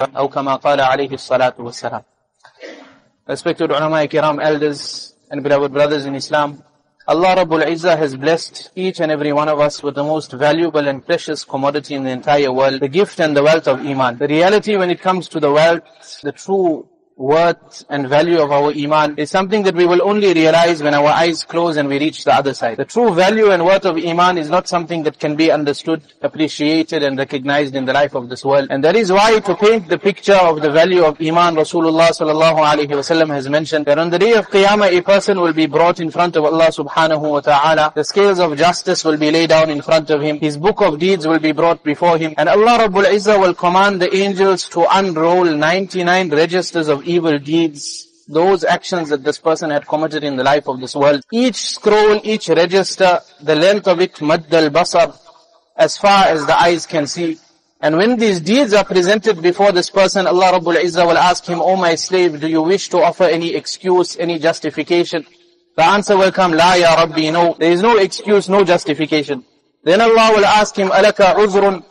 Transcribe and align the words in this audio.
أو 0.00 0.28
كما 0.28 0.56
قال 0.56 0.80
عليه 0.80 1.14
الصلاة 1.14 1.54
والسلام 1.58 2.02
Respected 3.26 3.70
ulama 3.70 4.06
kiram, 4.06 4.42
elders 4.42 5.14
and 5.30 5.42
beloved 5.42 5.72
brothers 5.72 6.04
in 6.04 6.14
Islam, 6.14 6.62
Allah 7.08 7.36
Rabbul 7.36 7.62
Izzah 7.64 7.96
has 7.96 8.16
blessed 8.16 8.70
each 8.74 9.00
and 9.00 9.10
every 9.10 9.32
one 9.32 9.48
of 9.48 9.60
us 9.60 9.82
with 9.82 9.94
the 9.94 10.02
most 10.04 10.32
valuable 10.32 10.86
and 10.86 11.04
precious 11.06 11.42
commodity 11.42 11.94
in 11.94 12.04
the 12.04 12.10
entire 12.10 12.52
world, 12.52 12.80
the 12.80 12.88
gift 12.88 13.20
and 13.20 13.34
the 13.34 13.42
wealth 13.42 13.66
of 13.66 13.80
Iman. 13.80 14.18
The 14.18 14.28
reality 14.28 14.76
when 14.76 14.90
it 14.90 15.00
comes 15.00 15.28
to 15.28 15.40
the 15.40 15.50
wealth, 15.50 15.82
the 16.22 16.32
true 16.32 16.86
worth 17.16 17.84
and 17.88 18.08
value 18.08 18.40
of 18.40 18.50
our 18.50 18.72
iman 18.72 19.14
is 19.18 19.30
something 19.30 19.62
that 19.62 19.74
we 19.74 19.86
will 19.86 20.02
only 20.02 20.34
realize 20.34 20.82
when 20.82 20.94
our 20.94 21.06
eyes 21.08 21.44
close 21.44 21.76
and 21.76 21.88
we 21.88 21.98
reach 21.98 22.24
the 22.24 22.34
other 22.34 22.52
side. 22.52 22.76
The 22.76 22.84
true 22.84 23.14
value 23.14 23.50
and 23.50 23.64
worth 23.64 23.84
of 23.84 23.96
iman 23.96 24.36
is 24.36 24.50
not 24.50 24.66
something 24.66 25.04
that 25.04 25.20
can 25.20 25.36
be 25.36 25.50
understood, 25.52 26.02
appreciated 26.22 27.04
and 27.04 27.16
recognized 27.16 27.76
in 27.76 27.84
the 27.84 27.92
life 27.92 28.14
of 28.14 28.28
this 28.28 28.44
world. 28.44 28.66
And 28.70 28.82
that 28.82 28.96
is 28.96 29.12
why 29.12 29.38
to 29.38 29.54
paint 29.54 29.88
the 29.88 29.98
picture 29.98 30.34
of 30.34 30.60
the 30.60 30.72
value 30.72 31.04
of 31.04 31.20
iman, 31.20 31.54
Rasulullah 31.54 32.10
sallallahu 32.10 32.58
alaihi 32.58 32.88
wasallam 32.88 33.28
has 33.28 33.48
mentioned 33.48 33.86
that 33.86 33.98
on 33.98 34.10
the 34.10 34.18
day 34.18 34.32
of 34.32 34.48
Qiyamah 34.48 34.98
a 34.98 35.02
person 35.02 35.40
will 35.40 35.52
be 35.52 35.66
brought 35.66 36.00
in 36.00 36.10
front 36.10 36.34
of 36.34 36.44
Allah 36.44 36.66
subhanahu 36.66 37.30
wa 37.30 37.40
ta'ala. 37.40 37.92
The 37.94 38.04
scales 38.04 38.40
of 38.40 38.56
justice 38.56 39.04
will 39.04 39.18
be 39.18 39.30
laid 39.30 39.50
down 39.50 39.70
in 39.70 39.82
front 39.82 40.10
of 40.10 40.20
him. 40.20 40.40
His 40.40 40.56
book 40.56 40.80
of 40.80 40.98
deeds 40.98 41.28
will 41.28 41.38
be 41.38 41.52
brought 41.52 41.84
before 41.84 42.18
him. 42.18 42.34
And 42.36 42.48
Allah 42.48 42.88
Rabbul 42.88 43.04
Izzah 43.04 43.40
will 43.40 43.54
command 43.54 44.02
the 44.02 44.12
angels 44.14 44.68
to 44.70 44.84
unroll 44.90 45.44
99 45.44 46.30
registers 46.30 46.88
of 46.88 47.03
evil 47.06 47.38
deeds, 47.38 48.08
those 48.28 48.64
actions 48.64 49.10
that 49.10 49.22
this 49.22 49.38
person 49.38 49.70
had 49.70 49.86
committed 49.86 50.24
in 50.24 50.36
the 50.36 50.44
life 50.44 50.66
of 50.66 50.80
this 50.80 50.96
world. 50.96 51.22
Each 51.32 51.56
scroll, 51.56 52.20
each 52.24 52.48
register, 52.48 53.20
the 53.40 53.54
length 53.54 53.86
of 53.86 54.00
it, 54.00 54.20
mad 54.22 54.52
al-basar, 54.52 55.16
as 55.76 55.96
far 55.96 56.26
as 56.26 56.46
the 56.46 56.56
eyes 56.58 56.86
can 56.86 57.06
see. 57.06 57.38
And 57.80 57.96
when 57.96 58.16
these 58.16 58.40
deeds 58.40 58.72
are 58.72 58.84
presented 58.84 59.42
before 59.42 59.72
this 59.72 59.90
person, 59.90 60.26
Allah 60.26 60.52
Rabbul 60.58 60.76
Izzah 60.76 61.06
will 61.06 61.18
ask 61.18 61.44
him, 61.44 61.60
Oh 61.60 61.76
my 61.76 61.96
slave, 61.96 62.40
do 62.40 62.48
you 62.48 62.62
wish 62.62 62.88
to 62.90 63.02
offer 63.02 63.24
any 63.24 63.54
excuse, 63.54 64.16
any 64.16 64.38
justification? 64.38 65.26
The 65.76 65.84
answer 65.84 66.16
will 66.16 66.32
come, 66.32 66.52
La 66.52 66.74
ya 66.74 66.94
Rabbi, 66.94 67.30
no. 67.30 67.56
There 67.58 67.72
is 67.72 67.82
no 67.82 67.98
excuse, 67.98 68.48
no 68.48 68.64
justification. 68.64 69.44
Then 69.82 70.00
Allah 70.00 70.30
will 70.34 70.46
ask 70.46 70.74
him, 70.76 70.90
Alaka 70.92 71.34
uzrun, 71.36 71.84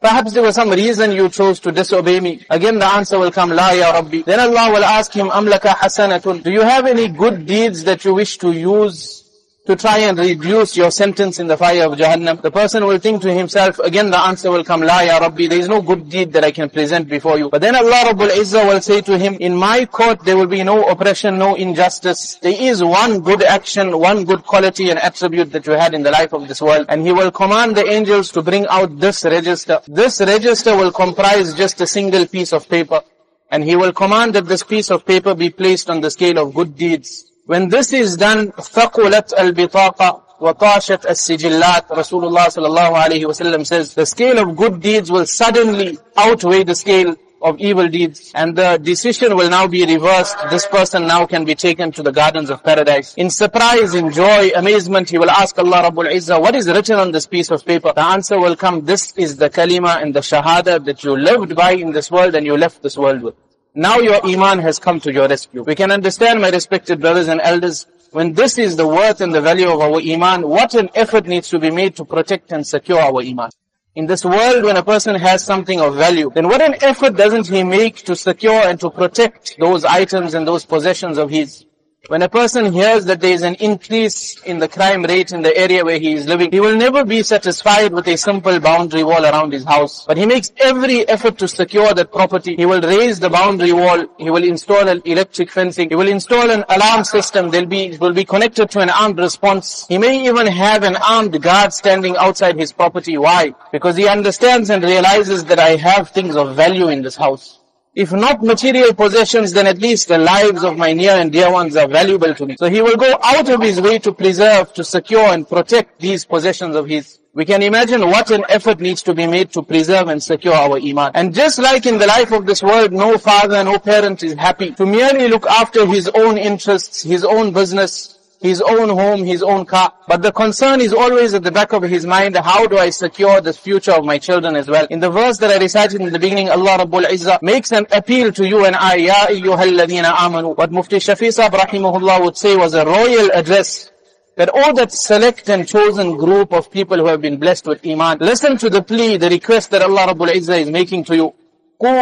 Perhaps 0.00 0.32
there 0.34 0.42
was 0.42 0.54
some 0.54 0.70
reason 0.70 1.12
you 1.12 1.28
chose 1.28 1.58
to 1.60 1.72
disobey 1.72 2.20
me. 2.20 2.44
Again 2.50 2.78
the 2.78 2.86
answer 2.86 3.18
will 3.18 3.32
come, 3.32 3.50
La 3.50 3.70
ya 3.70 3.92
Rabbi. 3.92 4.22
Then 4.22 4.40
Allah 4.40 4.72
will 4.72 4.84
ask 4.84 5.12
him, 5.12 5.28
Amlaka 5.28 5.74
hasanatun. 5.74 6.42
Do 6.42 6.50
you 6.50 6.60
have 6.62 6.86
any 6.86 7.08
good 7.08 7.46
deeds 7.46 7.84
that 7.84 8.04
you 8.04 8.14
wish 8.14 8.38
to 8.38 8.52
use 8.52 9.25
to 9.66 9.76
try 9.76 9.98
and 9.98 10.18
reduce 10.18 10.76
your 10.76 10.90
sentence 10.90 11.38
in 11.38 11.46
the 11.46 11.56
fire 11.56 11.86
of 11.86 11.98
Jahannam? 11.98 12.40
The 12.40 12.50
person 12.50 12.86
will 12.86 12.98
think 12.98 13.22
to 13.22 13.32
himself, 13.32 13.78
again 13.80 14.10
the 14.10 14.18
answer 14.18 14.50
will 14.50 14.64
come, 14.64 14.80
La 14.82 15.00
ya 15.00 15.18
Rabbi, 15.18 15.46
there 15.48 15.58
is 15.58 15.68
no 15.68 15.82
good 15.82 16.08
deed 16.08 16.32
that 16.32 16.44
I 16.44 16.52
can 16.52 16.70
present 16.70 17.08
before 17.08 17.38
you. 17.38 17.50
But 17.50 17.60
then 17.60 17.74
Allah 17.74 18.12
Rabbul 18.12 18.30
Izzah 18.30 18.66
will 18.66 18.80
say 18.80 19.00
to 19.02 19.18
him, 19.18 19.34
in 19.40 19.54
my 19.54 19.84
court 19.84 20.24
there 20.24 20.36
will 20.36 20.46
be 20.46 20.62
no 20.62 20.88
oppression, 20.88 21.38
no 21.38 21.54
injustice. 21.54 22.36
There 22.36 22.56
is 22.58 22.82
one 22.82 23.20
good 23.20 23.42
action, 23.42 23.98
one 23.98 24.24
good 24.24 24.44
quality 24.44 24.90
and 24.90 24.98
attribute 24.98 25.52
that 25.52 25.66
you 25.66 25.72
had 25.72 25.94
in 25.94 26.02
the 26.02 26.10
life 26.10 26.32
of 26.32 26.48
this 26.48 26.62
world. 26.62 26.86
And 26.88 27.04
He 27.06 27.12
will 27.12 27.30
command 27.30 27.76
the 27.76 27.86
angels 27.86 28.30
to 28.32 28.42
bring 28.42 28.66
out 28.68 28.98
this 28.98 29.24
register. 29.24 29.80
This 29.86 30.20
register 30.20 30.76
will 30.76 30.92
comprise 30.92 31.54
just 31.54 31.80
a 31.80 31.86
single 31.86 32.26
piece 32.26 32.52
of 32.52 32.68
paper. 32.68 33.02
And 33.50 33.64
He 33.64 33.76
will 33.76 33.92
command 33.92 34.34
that 34.34 34.46
this 34.46 34.62
piece 34.62 34.90
of 34.90 35.06
paper 35.06 35.34
be 35.34 35.50
placed 35.50 35.90
on 35.90 36.00
the 36.00 36.10
scale 36.10 36.38
of 36.38 36.54
good 36.54 36.76
deeds. 36.76 37.24
When 37.45 37.69
this 37.69 37.91
is 37.93 38.17
done, 38.17 38.51
ثَقُلَتْ 38.51 39.33
الْبِطَاقَ 39.33 40.21
وَطَاشَتْ 40.41 41.05
السِّجِلَّاتِ 41.05 41.87
Rasulullah 41.89 42.47
sallallahu 42.47 42.93
alayhi 42.93 43.25
wasallam 43.25 43.65
says, 43.65 43.93
the 43.93 44.05
scale 44.05 44.39
of 44.39 44.55
good 44.55 44.81
deeds 44.81 45.11
will 45.11 45.25
suddenly 45.25 45.97
outweigh 46.17 46.63
the 46.63 46.75
scale 46.75 47.15
of 47.41 47.59
evil 47.59 47.87
deeds. 47.87 48.31
And 48.35 48.55
the 48.55 48.77
decision 48.77 49.35
will 49.35 49.49
now 49.49 49.67
be 49.67 49.85
reversed. 49.85 50.37
This 50.49 50.67
person 50.67 51.07
now 51.07 51.25
can 51.25 51.43
be 51.43 51.55
taken 51.55 51.91
to 51.93 52.03
the 52.03 52.11
gardens 52.11 52.49
of 52.49 52.63
paradise. 52.63 53.13
In 53.15 53.29
surprise, 53.29 53.95
in 53.95 54.11
joy, 54.11 54.51
amazement, 54.55 55.09
he 55.09 55.17
will 55.17 55.29
ask 55.29 55.57
Allah 55.57 55.89
Rabbul 55.89 56.11
Izzah, 56.11 56.39
what 56.39 56.55
is 56.55 56.67
written 56.67 56.99
on 56.99 57.11
this 57.11 57.27
piece 57.27 57.51
of 57.51 57.65
paper? 57.65 57.91
The 57.93 58.03
answer 58.03 58.39
will 58.39 58.55
come, 58.55 58.85
this 58.85 59.13
is 59.17 59.37
the 59.37 59.49
kalima 59.49 60.01
and 60.01 60.13
the 60.13 60.21
shahada 60.21 60.83
that 60.85 61.03
you 61.03 61.17
lived 61.17 61.55
by 61.55 61.71
in 61.71 61.91
this 61.91 62.11
world 62.11 62.35
and 62.35 62.45
you 62.45 62.57
left 62.57 62.83
this 62.83 62.97
world 62.97 63.21
with. 63.23 63.35
Now 63.78 63.98
your 63.98 64.24
iman 64.26 64.60
has 64.60 64.78
come 64.78 65.00
to 65.00 65.12
your 65.12 65.28
rescue. 65.28 65.62
We 65.62 65.74
can 65.74 65.90
understand, 65.90 66.40
my 66.40 66.48
respected 66.48 66.98
brothers 66.98 67.28
and 67.28 67.42
elders, 67.42 67.86
when 68.10 68.32
this 68.32 68.56
is 68.56 68.76
the 68.76 68.88
worth 68.88 69.20
and 69.20 69.34
the 69.34 69.42
value 69.42 69.68
of 69.68 69.78
our 69.82 70.00
iman, 70.00 70.48
what 70.48 70.72
an 70.72 70.88
effort 70.94 71.26
needs 71.26 71.50
to 71.50 71.58
be 71.58 71.70
made 71.70 71.94
to 71.96 72.06
protect 72.06 72.52
and 72.52 72.66
secure 72.66 72.98
our 72.98 73.20
iman. 73.20 73.50
In 73.94 74.06
this 74.06 74.24
world, 74.24 74.64
when 74.64 74.78
a 74.78 74.82
person 74.82 75.14
has 75.16 75.44
something 75.44 75.78
of 75.78 75.94
value, 75.94 76.30
then 76.34 76.48
what 76.48 76.62
an 76.62 76.76
effort 76.80 77.18
doesn't 77.18 77.48
he 77.48 77.62
make 77.64 77.96
to 78.04 78.16
secure 78.16 78.66
and 78.66 78.80
to 78.80 78.88
protect 78.88 79.56
those 79.58 79.84
items 79.84 80.32
and 80.32 80.48
those 80.48 80.64
possessions 80.64 81.18
of 81.18 81.28
his? 81.28 81.66
When 82.08 82.22
a 82.22 82.28
person 82.28 82.72
hears 82.72 83.04
that 83.06 83.20
there 83.20 83.32
is 83.32 83.42
an 83.42 83.56
increase 83.56 84.40
in 84.42 84.60
the 84.60 84.68
crime 84.68 85.02
rate 85.02 85.32
in 85.32 85.42
the 85.42 85.56
area 85.56 85.84
where 85.84 85.98
he 85.98 86.12
is 86.12 86.28
living, 86.28 86.52
he 86.52 86.60
will 86.60 86.76
never 86.76 87.04
be 87.04 87.24
satisfied 87.24 87.92
with 87.92 88.06
a 88.06 88.16
simple 88.16 88.60
boundary 88.60 89.02
wall 89.02 89.24
around 89.24 89.52
his 89.52 89.64
house. 89.64 90.04
But 90.06 90.16
he 90.16 90.24
makes 90.24 90.52
every 90.58 91.08
effort 91.08 91.36
to 91.38 91.48
secure 91.48 91.92
that 91.94 92.12
property. 92.12 92.54
He 92.54 92.64
will 92.64 92.80
raise 92.80 93.18
the 93.18 93.28
boundary 93.28 93.72
wall. 93.72 94.06
He 94.18 94.30
will 94.30 94.44
install 94.44 94.86
an 94.86 95.02
electric 95.04 95.50
fencing. 95.50 95.88
He 95.88 95.96
will 95.96 96.06
install 96.06 96.48
an 96.48 96.64
alarm 96.68 97.02
system. 97.02 97.50
They'll 97.50 97.66
be, 97.66 97.98
will 97.98 98.14
be 98.14 98.24
connected 98.24 98.70
to 98.70 98.78
an 98.78 98.90
armed 98.90 99.18
response. 99.18 99.84
He 99.88 99.98
may 99.98 100.26
even 100.26 100.46
have 100.46 100.84
an 100.84 100.94
armed 100.96 101.42
guard 101.42 101.72
standing 101.72 102.16
outside 102.16 102.56
his 102.56 102.70
property. 102.72 103.18
Why? 103.18 103.52
Because 103.72 103.96
he 103.96 104.06
understands 104.06 104.70
and 104.70 104.84
realizes 104.84 105.44
that 105.46 105.58
I 105.58 105.74
have 105.74 106.10
things 106.10 106.36
of 106.36 106.54
value 106.54 106.86
in 106.86 107.02
this 107.02 107.16
house. 107.16 107.58
If 107.96 108.12
not 108.12 108.42
material 108.42 108.92
possessions, 108.92 109.52
then 109.52 109.66
at 109.66 109.78
least 109.78 110.08
the 110.08 110.18
lives 110.18 110.62
of 110.62 110.76
my 110.76 110.92
near 110.92 111.12
and 111.12 111.32
dear 111.32 111.50
ones 111.50 111.76
are 111.76 111.88
valuable 111.88 112.34
to 112.34 112.44
me. 112.44 112.56
So 112.58 112.68
he 112.68 112.82
will 112.82 112.96
go 112.96 113.18
out 113.24 113.48
of 113.48 113.62
his 113.62 113.80
way 113.80 113.98
to 114.00 114.12
preserve, 114.12 114.74
to 114.74 114.84
secure 114.84 115.24
and 115.24 115.48
protect 115.48 115.98
these 115.98 116.22
possessions 116.26 116.76
of 116.76 116.86
his. 116.86 117.18
We 117.32 117.46
can 117.46 117.62
imagine 117.62 118.02
what 118.02 118.30
an 118.30 118.44
effort 118.50 118.80
needs 118.80 119.02
to 119.04 119.14
be 119.14 119.26
made 119.26 119.50
to 119.52 119.62
preserve 119.62 120.08
and 120.08 120.22
secure 120.22 120.52
our 120.52 120.76
iman. 120.76 121.12
And 121.14 121.34
just 121.34 121.58
like 121.58 121.86
in 121.86 121.96
the 121.96 122.06
life 122.06 122.32
of 122.32 122.44
this 122.44 122.62
world, 122.62 122.92
no 122.92 123.16
father, 123.16 123.64
no 123.64 123.78
parent 123.78 124.22
is 124.22 124.34
happy 124.34 124.72
to 124.72 124.84
merely 124.84 125.28
look 125.28 125.46
after 125.46 125.86
his 125.86 126.08
own 126.08 126.36
interests, 126.36 127.02
his 127.02 127.24
own 127.24 127.54
business, 127.54 128.15
his 128.40 128.60
own 128.60 128.88
home, 128.88 129.24
his 129.24 129.42
own 129.42 129.64
car. 129.64 129.92
But 130.08 130.22
the 130.22 130.32
concern 130.32 130.80
is 130.80 130.92
always 130.92 131.34
at 131.34 131.42
the 131.42 131.50
back 131.50 131.72
of 131.72 131.82
his 131.82 132.06
mind, 132.06 132.36
how 132.36 132.66
do 132.66 132.78
I 132.78 132.90
secure 132.90 133.40
the 133.40 133.52
future 133.52 133.92
of 133.92 134.04
my 134.04 134.18
children 134.18 134.56
as 134.56 134.68
well? 134.68 134.86
In 134.90 135.00
the 135.00 135.10
verse 135.10 135.38
that 135.38 135.50
I 135.50 135.58
recited 135.58 136.00
in 136.00 136.12
the 136.12 136.18
beginning, 136.18 136.48
Allah 136.50 136.78
Rabbul 136.78 137.04
Izzah 137.04 137.42
makes 137.42 137.72
an 137.72 137.86
appeal 137.92 138.32
to 138.32 138.46
you 138.46 138.64
and 138.64 138.76
I, 138.76 138.96
Ya 138.96 139.14
ayyuhalladhina 139.26 140.14
amanu. 140.14 140.56
What 140.56 140.70
Mufti 140.70 140.96
Shafi 140.96 141.32
Sahib 141.32 141.52
rahimahullah 141.52 142.24
would 142.24 142.36
say 142.36 142.56
was 142.56 142.74
a 142.74 142.84
royal 142.84 143.30
address 143.32 143.90
that 144.36 144.50
all 144.50 144.74
that 144.74 144.92
select 144.92 145.48
and 145.48 145.66
chosen 145.66 146.16
group 146.16 146.52
of 146.52 146.70
people 146.70 146.98
who 146.98 147.06
have 147.06 147.22
been 147.22 147.38
blessed 147.38 147.66
with 147.66 147.86
iman, 147.86 148.18
listen 148.20 148.58
to 148.58 148.68
the 148.68 148.82
plea, 148.82 149.16
the 149.16 149.30
request 149.30 149.70
that 149.70 149.82
Allah 149.82 150.08
Rabbul 150.08 150.28
Izzah 150.28 150.60
is 150.60 150.70
making 150.70 151.04
to 151.04 151.16
you. 151.16 151.34
Make 151.78 152.00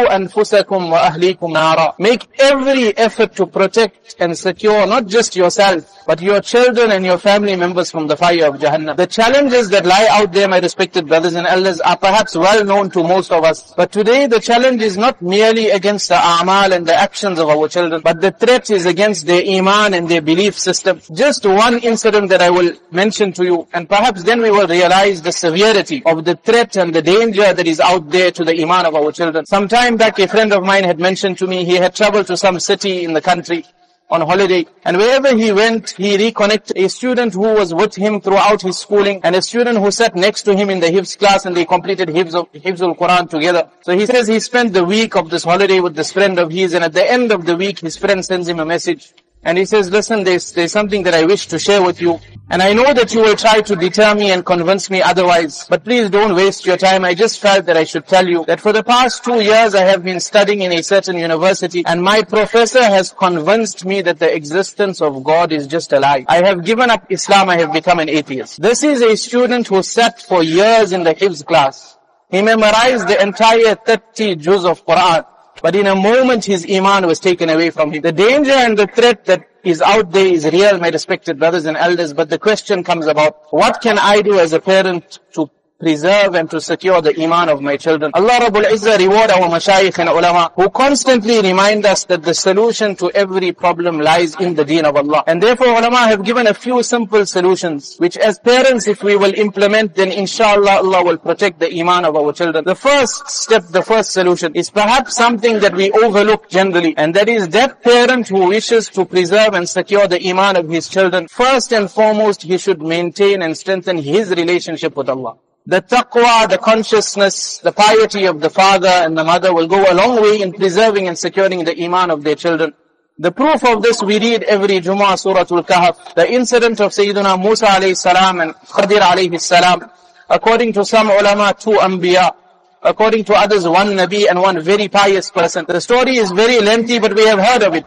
every 2.39 2.97
effort 2.97 3.35
to 3.35 3.45
protect 3.45 4.15
and 4.19 4.37
secure 4.37 4.87
not 4.87 5.07
just 5.07 5.35
yourself, 5.35 5.91
but 6.07 6.21
your 6.21 6.39
children 6.39 6.91
and 6.91 7.03
your 7.03 7.17
family 7.17 7.57
members 7.57 7.91
from 7.91 8.07
the 8.07 8.15
fire 8.15 8.45
of 8.45 8.55
Jahannam. 8.55 8.95
The 8.95 9.07
challenges 9.07 9.69
that 9.71 9.85
lie 9.85 10.07
out 10.11 10.31
there, 10.31 10.47
my 10.47 10.59
respected 10.59 11.07
brothers 11.07 11.35
and 11.35 11.45
elders, 11.45 11.81
are 11.81 11.97
perhaps 11.97 12.37
well 12.37 12.63
known 12.63 12.89
to 12.91 13.03
most 13.03 13.33
of 13.33 13.43
us. 13.43 13.73
But 13.75 13.91
today 13.91 14.27
the 14.27 14.39
challenge 14.39 14.81
is 14.81 14.95
not 14.95 15.21
merely 15.21 15.71
against 15.71 16.07
the 16.07 16.15
amal 16.15 16.71
and 16.71 16.87
the 16.87 16.95
actions 16.95 17.37
of 17.37 17.49
our 17.49 17.67
children, 17.67 18.01
but 18.01 18.21
the 18.21 18.31
threat 18.31 18.69
is 18.69 18.85
against 18.85 19.25
their 19.25 19.43
iman 19.45 19.93
and 19.93 20.07
their 20.07 20.21
belief 20.21 20.57
system. 20.57 21.01
Just 21.13 21.45
one 21.45 21.79
incident 21.79 22.29
that 22.29 22.41
I 22.41 22.49
will 22.49 22.71
mention 22.91 23.33
to 23.33 23.43
you, 23.43 23.67
and 23.73 23.89
perhaps 23.89 24.23
then 24.23 24.41
we 24.41 24.51
will 24.51 24.67
realize 24.67 25.21
the 25.21 25.33
severity 25.33 26.01
of 26.05 26.23
the 26.23 26.37
threat 26.37 26.77
and 26.77 26.95
the 26.95 27.01
danger 27.01 27.53
that 27.53 27.67
is 27.67 27.81
out 27.81 28.09
there 28.09 28.31
to 28.31 28.45
the 28.45 28.61
iman 28.61 28.85
of 28.85 28.95
our 28.95 29.11
children. 29.11 29.45
Some 29.45 29.64
time 29.67 29.97
back, 29.97 30.19
a 30.19 30.27
friend 30.27 30.53
of 30.53 30.63
mine 30.63 30.83
had 30.83 30.99
mentioned 30.99 31.37
to 31.39 31.47
me, 31.47 31.65
he 31.65 31.75
had 31.75 31.95
traveled 31.95 32.27
to 32.27 32.37
some 32.37 32.59
city 32.59 33.03
in 33.03 33.13
the 33.13 33.21
country 33.21 33.65
on 34.09 34.21
holiday. 34.21 34.65
And 34.83 34.97
wherever 34.97 35.35
he 35.35 35.51
went, 35.51 35.91
he 35.91 36.17
reconnected 36.17 36.77
a 36.77 36.89
student 36.89 37.33
who 37.33 37.53
was 37.53 37.73
with 37.73 37.95
him 37.95 38.21
throughout 38.21 38.61
his 38.61 38.77
schooling 38.77 39.21
and 39.23 39.35
a 39.35 39.41
student 39.41 39.77
who 39.79 39.91
sat 39.91 40.15
next 40.15 40.43
to 40.43 40.55
him 40.55 40.69
in 40.69 40.79
the 40.79 40.87
Hifz 40.87 41.17
class 41.17 41.45
and 41.45 41.55
they 41.55 41.65
completed 41.65 42.09
Hifz 42.09 42.35
of 42.35 42.97
Quran 42.97 43.29
together. 43.29 43.69
So 43.81 43.97
he 43.97 44.05
says 44.05 44.27
he 44.27 44.39
spent 44.39 44.73
the 44.73 44.85
week 44.85 45.15
of 45.15 45.29
this 45.29 45.43
holiday 45.43 45.79
with 45.79 45.95
this 45.95 46.11
friend 46.11 46.37
of 46.37 46.51
his 46.51 46.73
and 46.73 46.83
at 46.83 46.93
the 46.93 47.09
end 47.09 47.31
of 47.31 47.45
the 47.45 47.55
week, 47.55 47.79
his 47.79 47.97
friend 47.97 48.23
sends 48.23 48.47
him 48.47 48.59
a 48.59 48.65
message. 48.65 49.13
And 49.45 49.59
he 49.59 49.65
says, 49.65 49.91
listen, 49.91 50.23
there's, 50.23 50.51
there's 50.53 50.71
something 50.71 51.03
that 51.03 51.13
I 51.13 51.23
wish 51.23 51.45
to 51.47 51.59
share 51.59 51.83
with 51.83 52.01
you. 52.01 52.19
And 52.49 52.63
I 52.63 52.73
know 52.73 52.91
that 52.93 53.13
you 53.13 53.21
will 53.21 53.35
try 53.35 53.61
to 53.61 53.75
deter 53.75 54.15
me 54.15 54.31
and 54.31 54.43
convince 54.43 54.89
me 54.89 55.03
otherwise. 55.03 55.65
But 55.69 55.83
please 55.83 56.09
don't 56.09 56.35
waste 56.35 56.65
your 56.65 56.77
time. 56.77 57.05
I 57.05 57.13
just 57.13 57.39
felt 57.39 57.67
that 57.67 57.77
I 57.77 57.83
should 57.83 58.07
tell 58.07 58.27
you 58.27 58.43
that 58.45 58.59
for 58.59 58.73
the 58.73 58.83
past 58.83 59.23
two 59.23 59.41
years 59.41 59.75
I 59.75 59.81
have 59.81 60.03
been 60.03 60.19
studying 60.19 60.61
in 60.61 60.71
a 60.71 60.81
certain 60.81 61.17
university 61.17 61.83
and 61.85 62.01
my 62.01 62.23
professor 62.23 62.83
has 62.83 63.11
convinced 63.11 63.85
me 63.85 64.01
that 64.01 64.17
the 64.17 64.35
existence 64.35 64.99
of 64.99 65.23
God 65.23 65.51
is 65.51 65.67
just 65.67 65.93
a 65.93 65.99
lie. 65.99 66.25
I 66.27 66.43
have 66.43 66.65
given 66.65 66.89
up 66.89 67.05
Islam. 67.11 67.49
I 67.49 67.57
have 67.57 67.71
become 67.71 67.99
an 67.99 68.09
atheist. 68.09 68.59
This 68.59 68.83
is 68.83 69.03
a 69.03 69.15
student 69.15 69.67
who 69.67 69.83
sat 69.83 70.23
for 70.23 70.41
years 70.41 70.91
in 70.91 71.03
the 71.03 71.13
Hifz 71.13 71.45
class. 71.45 71.97
He 72.31 72.41
memorized 72.41 73.07
the 73.07 73.21
entire 73.21 73.75
30 73.75 74.37
juz 74.37 74.65
of 74.65 74.85
Quran. 74.85 75.25
But 75.61 75.75
in 75.75 75.87
a 75.87 75.95
moment 75.95 76.45
his 76.45 76.65
iman 76.69 77.07
was 77.07 77.19
taken 77.19 77.49
away 77.49 77.69
from 77.69 77.91
him. 77.91 78.01
The 78.01 78.11
danger 78.11 78.51
and 78.51 78.77
the 78.77 78.87
threat 78.87 79.25
that 79.25 79.47
is 79.63 79.81
out 79.81 80.11
there 80.11 80.27
is 80.27 80.45
real, 80.45 80.77
my 80.77 80.89
respected 80.89 81.39
brothers 81.39 81.65
and 81.65 81.77
elders. 81.77 82.13
But 82.13 82.29
the 82.29 82.37
question 82.37 82.83
comes 82.83 83.07
about, 83.07 83.51
what 83.51 83.81
can 83.81 83.97
I 83.97 84.21
do 84.21 84.39
as 84.39 84.53
a 84.53 84.59
parent 84.59 85.19
to 85.33 85.49
preserve 85.79 86.35
and 86.35 86.49
to 86.49 86.61
secure 86.61 87.01
the 87.01 87.13
iman 87.21 87.49
of 87.49 87.61
my 87.61 87.75
children. 87.75 88.11
Allah 88.13 88.39
Rabbul 88.43 88.63
Izzah 88.63 88.97
reward 88.97 89.29
our 89.29 89.49
mashayikh 89.49 89.99
and 89.99 90.09
ulama 90.09 90.51
who 90.55 90.69
constantly 90.69 91.41
remind 91.41 91.85
us 91.85 92.05
that 92.05 92.23
the 92.23 92.33
solution 92.33 92.95
to 92.95 93.11
every 93.11 93.51
problem 93.51 93.99
lies 93.99 94.35
in 94.39 94.55
the 94.55 94.63
deen 94.63 94.85
of 94.85 94.95
Allah. 94.95 95.23
And 95.27 95.43
therefore 95.43 95.67
ulama 95.67 95.97
have 95.97 96.23
given 96.23 96.47
a 96.47 96.53
few 96.53 96.81
simple 96.81 97.25
solutions 97.25 97.97
which 97.97 98.15
as 98.17 98.39
parents 98.39 98.87
if 98.87 99.03
we 99.03 99.17
will 99.17 99.33
implement 99.33 99.95
then 99.95 100.11
inshallah 100.11 100.77
Allah 100.77 101.03
will 101.03 101.17
protect 101.17 101.59
the 101.59 101.69
iman 101.79 102.05
of 102.05 102.15
our 102.15 102.31
children. 102.31 102.63
The 102.63 102.75
first 102.75 103.29
step, 103.29 103.67
the 103.67 103.83
first 103.83 104.11
solution 104.11 104.55
is 104.55 104.69
perhaps 104.69 105.15
something 105.15 105.59
that 105.59 105.75
we 105.75 105.91
overlook 105.91 106.49
generally 106.49 106.95
and 106.97 107.13
that 107.15 107.27
is 107.27 107.49
that 107.49 107.83
parent 107.83 108.29
who 108.29 108.47
wishes 108.47 108.87
to 108.89 109.03
preserve 109.05 109.53
and 109.53 109.67
secure 109.67 110.07
the 110.07 110.25
iman 110.29 110.55
of 110.55 110.69
his 110.69 110.87
children. 110.87 111.27
First 111.27 111.73
and 111.73 111.91
foremost 111.91 112.43
he 112.43 112.57
should 112.57 112.81
maintain 112.81 113.41
and 113.41 113.57
strengthen 113.57 113.97
his 113.97 114.29
relationship 114.29 114.95
with 114.95 115.09
Allah. 115.09 115.35
The 115.67 115.81
taqwa, 115.81 116.47
the 116.47 116.59
consciousness, 116.59 117.57
the 117.57 117.71
piety 117.71 118.25
of 118.25 118.39
the 118.39 118.51
father 118.51 118.87
and 118.87 119.17
the 119.17 119.23
mother 119.23 119.51
will 119.51 119.65
go 119.65 119.83
a 119.91 119.95
long 119.95 120.21
way 120.21 120.39
in 120.41 120.53
preserving 120.53 121.07
and 121.07 121.17
securing 121.17 121.63
the 121.63 121.83
iman 121.83 122.11
of 122.11 122.23
their 122.23 122.35
children. 122.35 122.73
The 123.17 123.31
proof 123.31 123.65
of 123.65 123.81
this 123.81 124.03
we 124.03 124.19
read 124.19 124.43
every 124.43 124.79
Jummah 124.79 125.17
Surah 125.17 125.39
Al-Kahf. 125.39 126.13
The 126.13 126.31
incident 126.31 126.81
of 126.81 126.91
Sayyidina 126.91 127.41
Musa 127.41 127.65
alayhi 127.65 127.97
salam 127.97 128.41
and 128.41 128.53
Khadir 128.53 128.99
alayhi 128.99 129.41
salam. 129.41 129.89
According 130.29 130.73
to 130.73 130.85
some 130.85 131.09
ulama, 131.09 131.55
two 131.57 131.71
anbiya. 131.71 132.35
According 132.83 133.23
to 133.23 133.33
others, 133.33 133.67
one 133.67 133.87
Nabi 133.87 134.29
and 134.29 134.39
one 134.39 134.59
very 134.59 134.87
pious 134.87 135.31
person. 135.31 135.65
The 135.67 135.81
story 135.81 136.17
is 136.17 136.29
very 136.29 136.59
lengthy, 136.59 136.99
but 136.99 137.15
we 137.15 137.25
have 137.25 137.39
heard 137.39 137.63
of 137.63 137.73
it. 137.73 137.85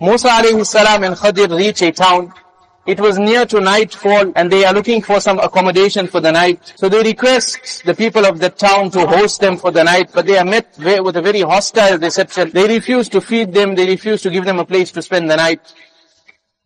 Musa 0.00 0.28
alayhi 0.28 0.64
salam 0.64 1.02
and 1.02 1.16
Khadir 1.16 1.58
reach 1.58 1.82
a 1.82 1.90
town. 1.90 2.32
It 2.90 2.98
was 2.98 3.20
near 3.20 3.46
to 3.46 3.60
nightfall 3.60 4.32
and 4.34 4.50
they 4.50 4.64
are 4.64 4.74
looking 4.74 5.00
for 5.00 5.20
some 5.20 5.38
accommodation 5.38 6.08
for 6.08 6.20
the 6.20 6.32
night. 6.32 6.72
So 6.74 6.88
they 6.88 7.04
request 7.04 7.84
the 7.84 7.94
people 7.94 8.26
of 8.26 8.40
the 8.40 8.50
town 8.50 8.90
to 8.90 9.06
host 9.06 9.40
them 9.40 9.58
for 9.58 9.70
the 9.70 9.84
night, 9.84 10.10
but 10.12 10.26
they 10.26 10.36
are 10.36 10.44
met 10.44 10.76
with 10.76 11.16
a 11.16 11.22
very 11.22 11.42
hostile 11.42 11.98
reception. 11.98 12.50
They 12.50 12.66
refuse 12.66 13.08
to 13.10 13.20
feed 13.20 13.54
them, 13.54 13.76
they 13.76 13.86
refuse 13.86 14.22
to 14.22 14.30
give 14.30 14.44
them 14.44 14.58
a 14.58 14.64
place 14.64 14.90
to 14.90 15.02
spend 15.02 15.30
the 15.30 15.36
night. 15.36 15.72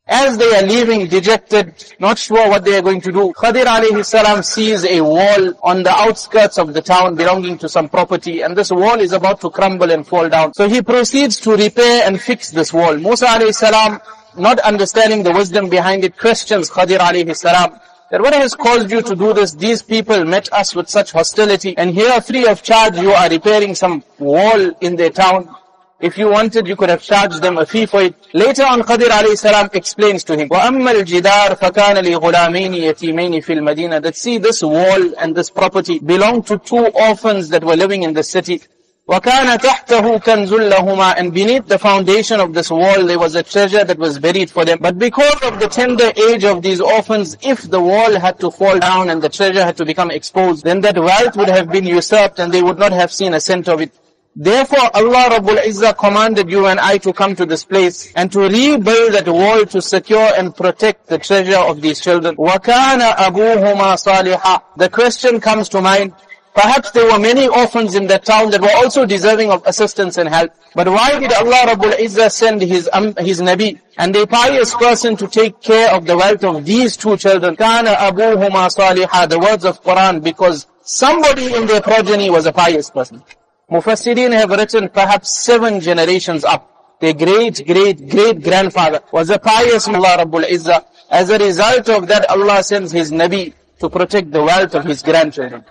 As 0.06 0.38
they 0.38 0.50
are 0.56 0.62
leaving 0.62 1.09
dejected, 1.09 1.93
not 1.99 2.19
sure 2.19 2.49
what 2.49 2.65
they 2.65 2.79
are 2.79 2.82
going 2.82 3.03
to 3.03 3.12
do, 3.12 3.35
Khadir 3.37 3.67
alayhi 3.67 4.03
salam 4.03 4.43
sees 4.43 4.82
a 4.87 5.03
wall 5.03 5.53
on 5.62 5.82
the 5.82 5.91
outskirts 5.91 6.56
of 6.56 6.73
the 6.73 6.81
town 6.81 7.17
belonging 7.17 7.59
to 7.59 7.69
some 7.69 7.91
property 7.91 8.41
and 8.41 8.56
this 8.56 8.71
wall 8.71 8.99
is 8.99 9.12
about 9.12 9.43
to 9.43 9.50
crumble 9.50 9.91
and 9.91 10.06
fall 10.06 10.26
down. 10.31 10.55
So 10.55 10.71
he 10.71 10.81
proceeds 10.81 11.37
to 11.41 11.55
repair 11.55 12.06
and 12.06 12.19
fix 12.19 12.50
this 12.50 12.73
wall. 12.73 12.97
Musa 12.97 13.26
alayhi 13.26 13.55
salam 13.55 14.00
not 14.38 14.59
understanding 14.59 15.24
the 15.24 15.31
wisdom 15.31 15.69
behind 15.69 16.03
it, 16.03 16.18
questions 16.18 16.69
Khadir 16.69 17.00
alayhi 17.00 17.36
salam. 17.36 17.80
That 18.12 18.21
what 18.21 18.33
has 18.33 18.56
caused 18.56 18.89
you 18.91 19.01
to 19.03 19.15
do 19.15 19.33
this? 19.33 19.53
These 19.53 19.83
people 19.83 20.25
met 20.25 20.51
us 20.51 20.74
with 20.74 20.89
such 20.89 21.12
hostility 21.12 21.77
and 21.77 21.91
here 21.91 22.19
free 22.21 22.47
of 22.47 22.63
charge 22.63 22.97
you 22.97 23.12
are 23.12 23.30
repairing 23.30 23.75
some 23.75 24.03
wall 24.18 24.71
in 24.81 24.95
their 24.95 25.12
town. 25.12 25.56
If 26.00 26.18
you 26.18 26.30
wanted, 26.30 26.65
you 26.65 26.77
could 26.77 26.89
have 26.89 27.03
charged 27.03 27.41
them 27.41 27.57
a 27.57 27.65
fee 27.65 27.86
for 27.86 28.01
it. 28.01 28.15
Later 28.33 28.63
on, 28.63 28.81
Khadir 28.83 29.09
alayhi 29.09 29.38
salam 29.38 29.69
explains 29.74 30.24
to 30.24 30.38
him, 30.38 30.47
وَأَمَّا 30.47 31.03
الْجِدَارِ 31.03 31.59
فَكَانَ 31.59 31.97
لِغُلَامَيْنِ 31.97 32.74
يَتِيمَيْنِ 32.74 33.44
فِي 33.44 33.57
الْمَدِينَةِ 33.59 34.01
That 34.01 34.15
see, 34.15 34.38
this 34.38 34.63
wall 34.63 35.13
and 35.19 35.36
this 35.36 35.50
property 35.50 36.00
belonged 36.00 36.47
to 36.47 36.57
two 36.57 36.88
orphans 36.88 37.50
that 37.50 37.65
were 37.65 37.75
living 37.75 38.03
in 38.03 38.13
the 38.13 38.24
city. 38.24 38.62
وَكَانَ 39.09 39.57
تَحْتَهُ 39.57 40.19
كَنْزٌ 40.21 40.51
لَهُمَا 40.71 41.15
And 41.18 41.33
beneath 41.33 41.65
the 41.65 41.80
foundation 41.80 42.39
of 42.39 42.53
this 42.53 42.69
wall, 42.69 43.03
there 43.07 43.18
was 43.18 43.33
a 43.33 43.41
treasure 43.41 43.83
that 43.83 43.97
was 43.97 44.19
buried 44.19 44.51
for 44.51 44.65
them. 44.65 44.77
But 44.80 45.00
because 45.00 45.41
of 45.41 45.59
the 45.59 45.68
tender 45.68 46.12
age 46.30 46.44
of 46.44 46.62
these 46.62 46.80
orphans, 46.80 47.36
if 47.41 47.63
the 47.63 47.81
wall 47.81 48.19
had 48.19 48.39
to 48.39 48.51
fall 48.51 48.77
down 48.77 49.09
and 49.09 49.19
the 49.19 49.30
treasure 49.30 49.65
had 49.65 49.77
to 49.77 49.86
become 49.86 50.12
exposed, 50.12 50.63
then 50.63 50.81
that 50.81 50.95
wealth 50.95 51.36
would 51.38 51.50
have 51.50 51.71
been 51.71 51.88
usurped 51.88 52.38
and 52.38 52.53
they 52.53 52.62
would 52.62 52.77
not 52.77 52.91
have 52.91 53.12
seen 53.12 53.33
a 53.33 53.39
cent 53.39 53.68
of 53.68 53.81
it. 53.81 53.91
Therefore, 54.36 54.91
Allah 54.94 55.39
Rabbul 55.39 55.57
Izzah 55.57 55.97
commanded 55.97 56.51
you 56.51 56.68
and 56.68 56.80
I 56.80 57.00
to 57.00 57.12
come 57.12 57.36
to 57.36 57.47
this 57.47 57.65
place 57.65 58.13
and 58.15 58.31
to 58.31 58.41
rebuild 58.41 59.13
that 59.13 59.27
wall 59.27 59.65
to 59.65 59.81
secure 59.81 60.30
and 60.38 60.56
protect 60.56 61.07
the 61.07 61.18
treasure 61.18 61.57
of 61.57 61.81
these 61.81 62.00
children. 62.00 62.36
وَكَانَ 62.36 63.01
أَبُوهُمَا 63.01 63.97
صَالِحًا 63.97 64.62
The 64.77 64.89
question 64.89 65.41
comes 65.41 65.68
to 65.69 65.81
mind, 65.81 66.13
Perhaps 66.54 66.92
there 66.92 67.10
were 67.10 67.18
many 67.18 67.48
orphans 67.48 67.96
in 67.96 68.06
that 68.06 68.24
town 68.24 68.50
that 68.52 68.60
were 68.60 68.74
also 68.76 69.04
deserving 69.04 69.50
of 69.50 69.66
assistance 69.66 70.18
and 70.18 70.28
help. 70.28 70.52
But 70.74 70.88
why 70.88 71.18
did 71.18 71.32
Allah 71.32 71.74
Rabbul 71.74 71.98
Izzah 71.98 72.30
send 72.30 72.62
His, 72.62 72.88
um, 72.92 73.12
His 73.16 73.40
Nabi 73.40 73.80
and 73.98 74.14
a 74.14 74.24
pious 74.24 74.72
person 74.74 75.16
to 75.16 75.26
take 75.26 75.60
care 75.60 75.92
of 75.92 76.06
the 76.06 76.16
wealth 76.16 76.44
of 76.44 76.64
these 76.64 76.96
two 76.96 77.16
children? 77.16 77.56
Kana 77.56 77.94
abuhuma 77.94 78.70
salihah, 78.72 79.28
the 79.28 79.40
words 79.40 79.64
of 79.64 79.82
Quran, 79.82 80.22
because 80.22 80.68
somebody 80.82 81.52
in 81.54 81.66
their 81.66 81.80
progeny 81.80 82.30
was 82.30 82.46
a 82.46 82.52
pious 82.52 82.88
person. 82.88 83.20
Mufassirin 83.68 84.32
have 84.32 84.50
written 84.50 84.88
perhaps 84.88 85.36
seven 85.36 85.80
generations 85.80 86.44
up. 86.44 86.70
Their 87.00 87.14
great, 87.14 87.66
great, 87.66 88.08
great 88.08 88.42
grandfather 88.42 89.00
was 89.10 89.28
a 89.28 89.40
pious 89.40 89.88
Allah 89.88 90.18
Rabbul 90.18 90.44
Izzah. 90.44 90.84
As 91.10 91.30
a 91.30 91.38
result 91.38 91.88
of 91.88 92.06
that, 92.06 92.30
Allah 92.30 92.62
sends 92.62 92.92
His 92.92 93.10
Nabi 93.10 93.54
to 93.80 93.90
protect 93.90 94.30
the 94.30 94.42
wealth 94.42 94.76
of 94.76 94.84
His 94.84 95.02
grandchildren. 95.02 95.64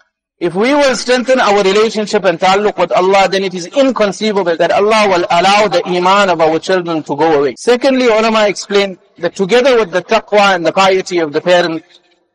If 0.43 0.55
we 0.55 0.73
will 0.73 0.93
strengthen 0.97 1.39
our 1.39 1.63
relationship 1.63 2.25
and 2.25 2.37
taluk 2.37 2.77
with 2.77 2.91
Allah, 2.91 3.29
then 3.29 3.45
it 3.45 3.53
is 3.53 3.65
inconceivable 3.67 4.57
that 4.57 4.71
Allah 4.73 5.07
will 5.07 5.25
allow 5.31 5.69
the 5.69 5.81
iman 5.87 6.29
of 6.29 6.41
our 6.41 6.59
children 6.59 7.01
to 7.03 7.15
go 7.15 7.39
away. 7.39 7.55
Secondly, 7.57 8.07
ulama 8.07 8.45
explain 8.49 8.99
that 9.19 9.37
together 9.37 9.77
with 9.77 9.91
the 9.91 10.01
taqwa 10.01 10.53
and 10.53 10.65
the 10.65 10.73
piety 10.73 11.19
of 11.19 11.31
the 11.31 11.39
parent, 11.39 11.81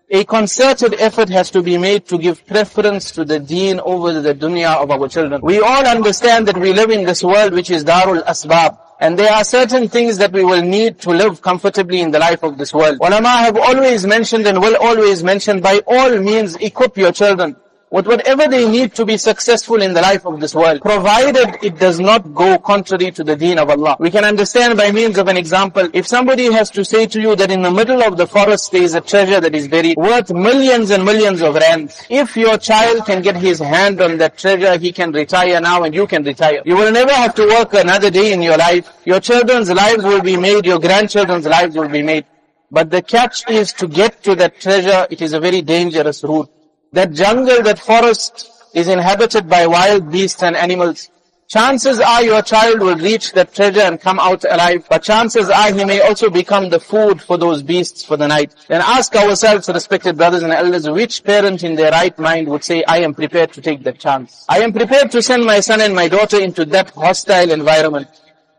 a 0.08 0.24
concerted 0.24 0.94
effort 0.98 1.28
has 1.28 1.50
to 1.50 1.62
be 1.62 1.76
made 1.76 2.06
to 2.06 2.16
give 2.16 2.46
preference 2.46 3.10
to 3.10 3.26
the 3.26 3.38
deen 3.38 3.78
over 3.80 4.22
the 4.22 4.34
dunya 4.34 4.74
of 4.82 4.90
our 4.90 5.06
children. 5.06 5.42
We 5.42 5.60
all 5.60 5.86
understand 5.86 6.48
that 6.48 6.56
we 6.56 6.72
live 6.72 6.88
in 6.88 7.04
this 7.04 7.22
world 7.22 7.52
which 7.52 7.68
is 7.68 7.84
darul 7.84 8.24
asbab. 8.24 8.78
And 9.00 9.18
there 9.18 9.30
are 9.30 9.44
certain 9.44 9.86
things 9.86 10.16
that 10.16 10.32
we 10.32 10.44
will 10.44 10.62
need 10.62 10.98
to 11.00 11.10
live 11.10 11.42
comfortably 11.42 12.00
in 12.00 12.10
the 12.10 12.20
life 12.20 12.42
of 12.42 12.56
this 12.56 12.72
world. 12.72 13.00
Ulama 13.02 13.28
have 13.28 13.58
always 13.58 14.06
mentioned 14.06 14.46
and 14.46 14.62
will 14.62 14.78
always 14.80 15.22
mention 15.22 15.60
by 15.60 15.82
all 15.86 16.18
means 16.18 16.56
equip 16.56 16.96
your 16.96 17.12
children 17.12 17.54
with 17.90 18.06
whatever 18.06 18.46
they 18.46 18.68
need 18.68 18.94
to 18.94 19.04
be 19.06 19.16
successful 19.16 19.80
in 19.80 19.94
the 19.94 20.00
life 20.00 20.26
of 20.26 20.40
this 20.40 20.54
world, 20.54 20.82
provided 20.82 21.56
it 21.62 21.78
does 21.78 21.98
not 21.98 22.34
go 22.34 22.58
contrary 22.58 23.10
to 23.10 23.24
the 23.24 23.34
deen 23.34 23.58
of 23.58 23.70
Allah. 23.70 23.96
We 23.98 24.10
can 24.10 24.24
understand 24.24 24.76
by 24.76 24.92
means 24.92 25.16
of 25.18 25.28
an 25.28 25.36
example, 25.36 25.88
if 25.92 26.06
somebody 26.06 26.52
has 26.52 26.70
to 26.72 26.84
say 26.84 27.06
to 27.06 27.20
you 27.20 27.34
that 27.36 27.50
in 27.50 27.62
the 27.62 27.70
middle 27.70 28.02
of 28.02 28.16
the 28.16 28.26
forest 28.26 28.72
there 28.72 28.82
is 28.82 28.94
a 28.94 29.00
treasure 29.00 29.40
that 29.40 29.54
is 29.54 29.68
buried, 29.68 29.96
worth 29.96 30.30
millions 30.30 30.90
and 30.90 31.04
millions 31.04 31.40
of 31.40 31.54
rands, 31.54 32.04
if 32.10 32.36
your 32.36 32.58
child 32.58 33.06
can 33.06 33.22
get 33.22 33.36
his 33.36 33.58
hand 33.58 34.00
on 34.00 34.18
that 34.18 34.36
treasure, 34.36 34.78
he 34.78 34.92
can 34.92 35.12
retire 35.12 35.60
now 35.60 35.82
and 35.82 35.94
you 35.94 36.06
can 36.06 36.22
retire. 36.24 36.62
You 36.64 36.76
will 36.76 36.92
never 36.92 37.12
have 37.12 37.34
to 37.36 37.46
work 37.46 37.74
another 37.74 38.10
day 38.10 38.32
in 38.32 38.42
your 38.42 38.56
life. 38.56 38.92
Your 39.04 39.20
children's 39.20 39.70
lives 39.70 40.04
will 40.04 40.22
be 40.22 40.36
made, 40.36 40.66
your 40.66 40.78
grandchildren's 40.78 41.46
lives 41.46 41.74
will 41.74 41.88
be 41.88 42.02
made. 42.02 42.26
But 42.70 42.90
the 42.90 43.00
catch 43.00 43.48
is 43.48 43.72
to 43.74 43.88
get 43.88 44.22
to 44.24 44.34
that 44.34 44.60
treasure, 44.60 45.06
it 45.10 45.22
is 45.22 45.32
a 45.32 45.40
very 45.40 45.62
dangerous 45.62 46.22
route. 46.22 46.50
That 46.92 47.12
jungle, 47.12 47.62
that 47.62 47.78
forest 47.78 48.50
is 48.74 48.88
inhabited 48.88 49.48
by 49.48 49.66
wild 49.66 50.10
beasts 50.10 50.42
and 50.42 50.56
animals. 50.56 51.10
Chances 51.48 51.98
are 51.98 52.22
your 52.22 52.42
child 52.42 52.80
will 52.80 52.96
reach 52.96 53.32
that 53.32 53.54
treasure 53.54 53.80
and 53.80 53.98
come 53.98 54.18
out 54.18 54.44
alive, 54.44 54.86
but 54.90 55.02
chances 55.02 55.48
are 55.48 55.72
he 55.72 55.82
may 55.84 56.00
also 56.00 56.28
become 56.28 56.68
the 56.68 56.78
food 56.78 57.22
for 57.22 57.38
those 57.38 57.62
beasts 57.62 58.04
for 58.04 58.18
the 58.18 58.28
night. 58.28 58.54
Then 58.68 58.82
ask 58.82 59.14
ourselves, 59.16 59.66
respected 59.68 60.18
brothers 60.18 60.42
and 60.42 60.52
elders, 60.52 60.88
which 60.90 61.24
parent 61.24 61.62
in 61.62 61.74
their 61.74 61.90
right 61.90 62.18
mind 62.18 62.48
would 62.48 62.64
say, 62.64 62.84
I 62.84 62.98
am 62.98 63.14
prepared 63.14 63.54
to 63.54 63.62
take 63.62 63.82
that 63.84 63.98
chance. 63.98 64.44
I 64.48 64.60
am 64.60 64.74
prepared 64.74 65.10
to 65.12 65.22
send 65.22 65.46
my 65.46 65.60
son 65.60 65.80
and 65.80 65.94
my 65.94 66.08
daughter 66.08 66.38
into 66.38 66.66
that 66.66 66.90
hostile 66.90 67.50
environment 67.50 68.08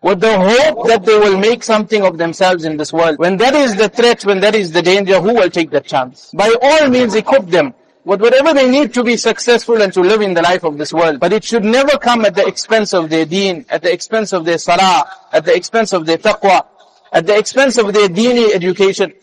with 0.02 0.20
the 0.22 0.40
hope 0.40 0.88
that 0.88 1.06
they 1.06 1.20
will 1.20 1.38
make 1.38 1.62
something 1.62 2.04
of 2.04 2.18
themselves 2.18 2.66
in 2.66 2.78
this 2.78 2.92
world. 2.92 3.20
When 3.20 3.38
that 3.38 3.54
is 3.54 3.76
the 3.76 3.90
threat, 3.90 4.26
when 4.26 4.40
that 4.40 4.56
is 4.56 4.72
the 4.72 4.82
danger, 4.82 5.20
who 5.22 5.36
will 5.36 5.50
take 5.52 5.70
that 5.72 5.86
chance? 5.86 6.32
By 6.34 6.56
all 6.62 6.90
means 6.90 7.14
equip 7.14 7.48
them 7.48 7.76
with 8.06 8.22
whatever 8.22 8.54
they 8.54 8.70
need 8.70 8.94
to 8.94 9.04
be 9.04 9.18
successful 9.18 9.82
and 9.82 9.94
to 9.94 10.02
live 10.02 10.22
in 10.22 10.34
the 10.34 10.42
life 10.42 10.64
of 10.64 10.78
this 10.78 10.94
world. 10.94 11.20
But 11.20 11.34
it 11.34 11.44
should 11.44 11.64
never 11.64 11.98
come 11.98 12.26
at 12.26 12.36
the 12.36 12.46
expense 12.48 12.94
of 12.94 13.10
their 13.10 13.26
deen, 13.26 13.66
at 13.70 13.82
the 13.82 13.92
expense 13.92 14.34
of 14.34 14.46
their 14.46 14.58
salah, 14.58 15.10
at 15.32 15.46
the 15.46 15.56
expense 15.56 15.94
of 15.94 16.06
their 16.06 16.18
taqwa, 16.18 16.66
at 17.12 17.26
the 17.26 17.38
expense 17.38 17.78
of 17.78 17.94
their 17.94 18.08
deeni 18.08 18.54
education. 18.54 19.14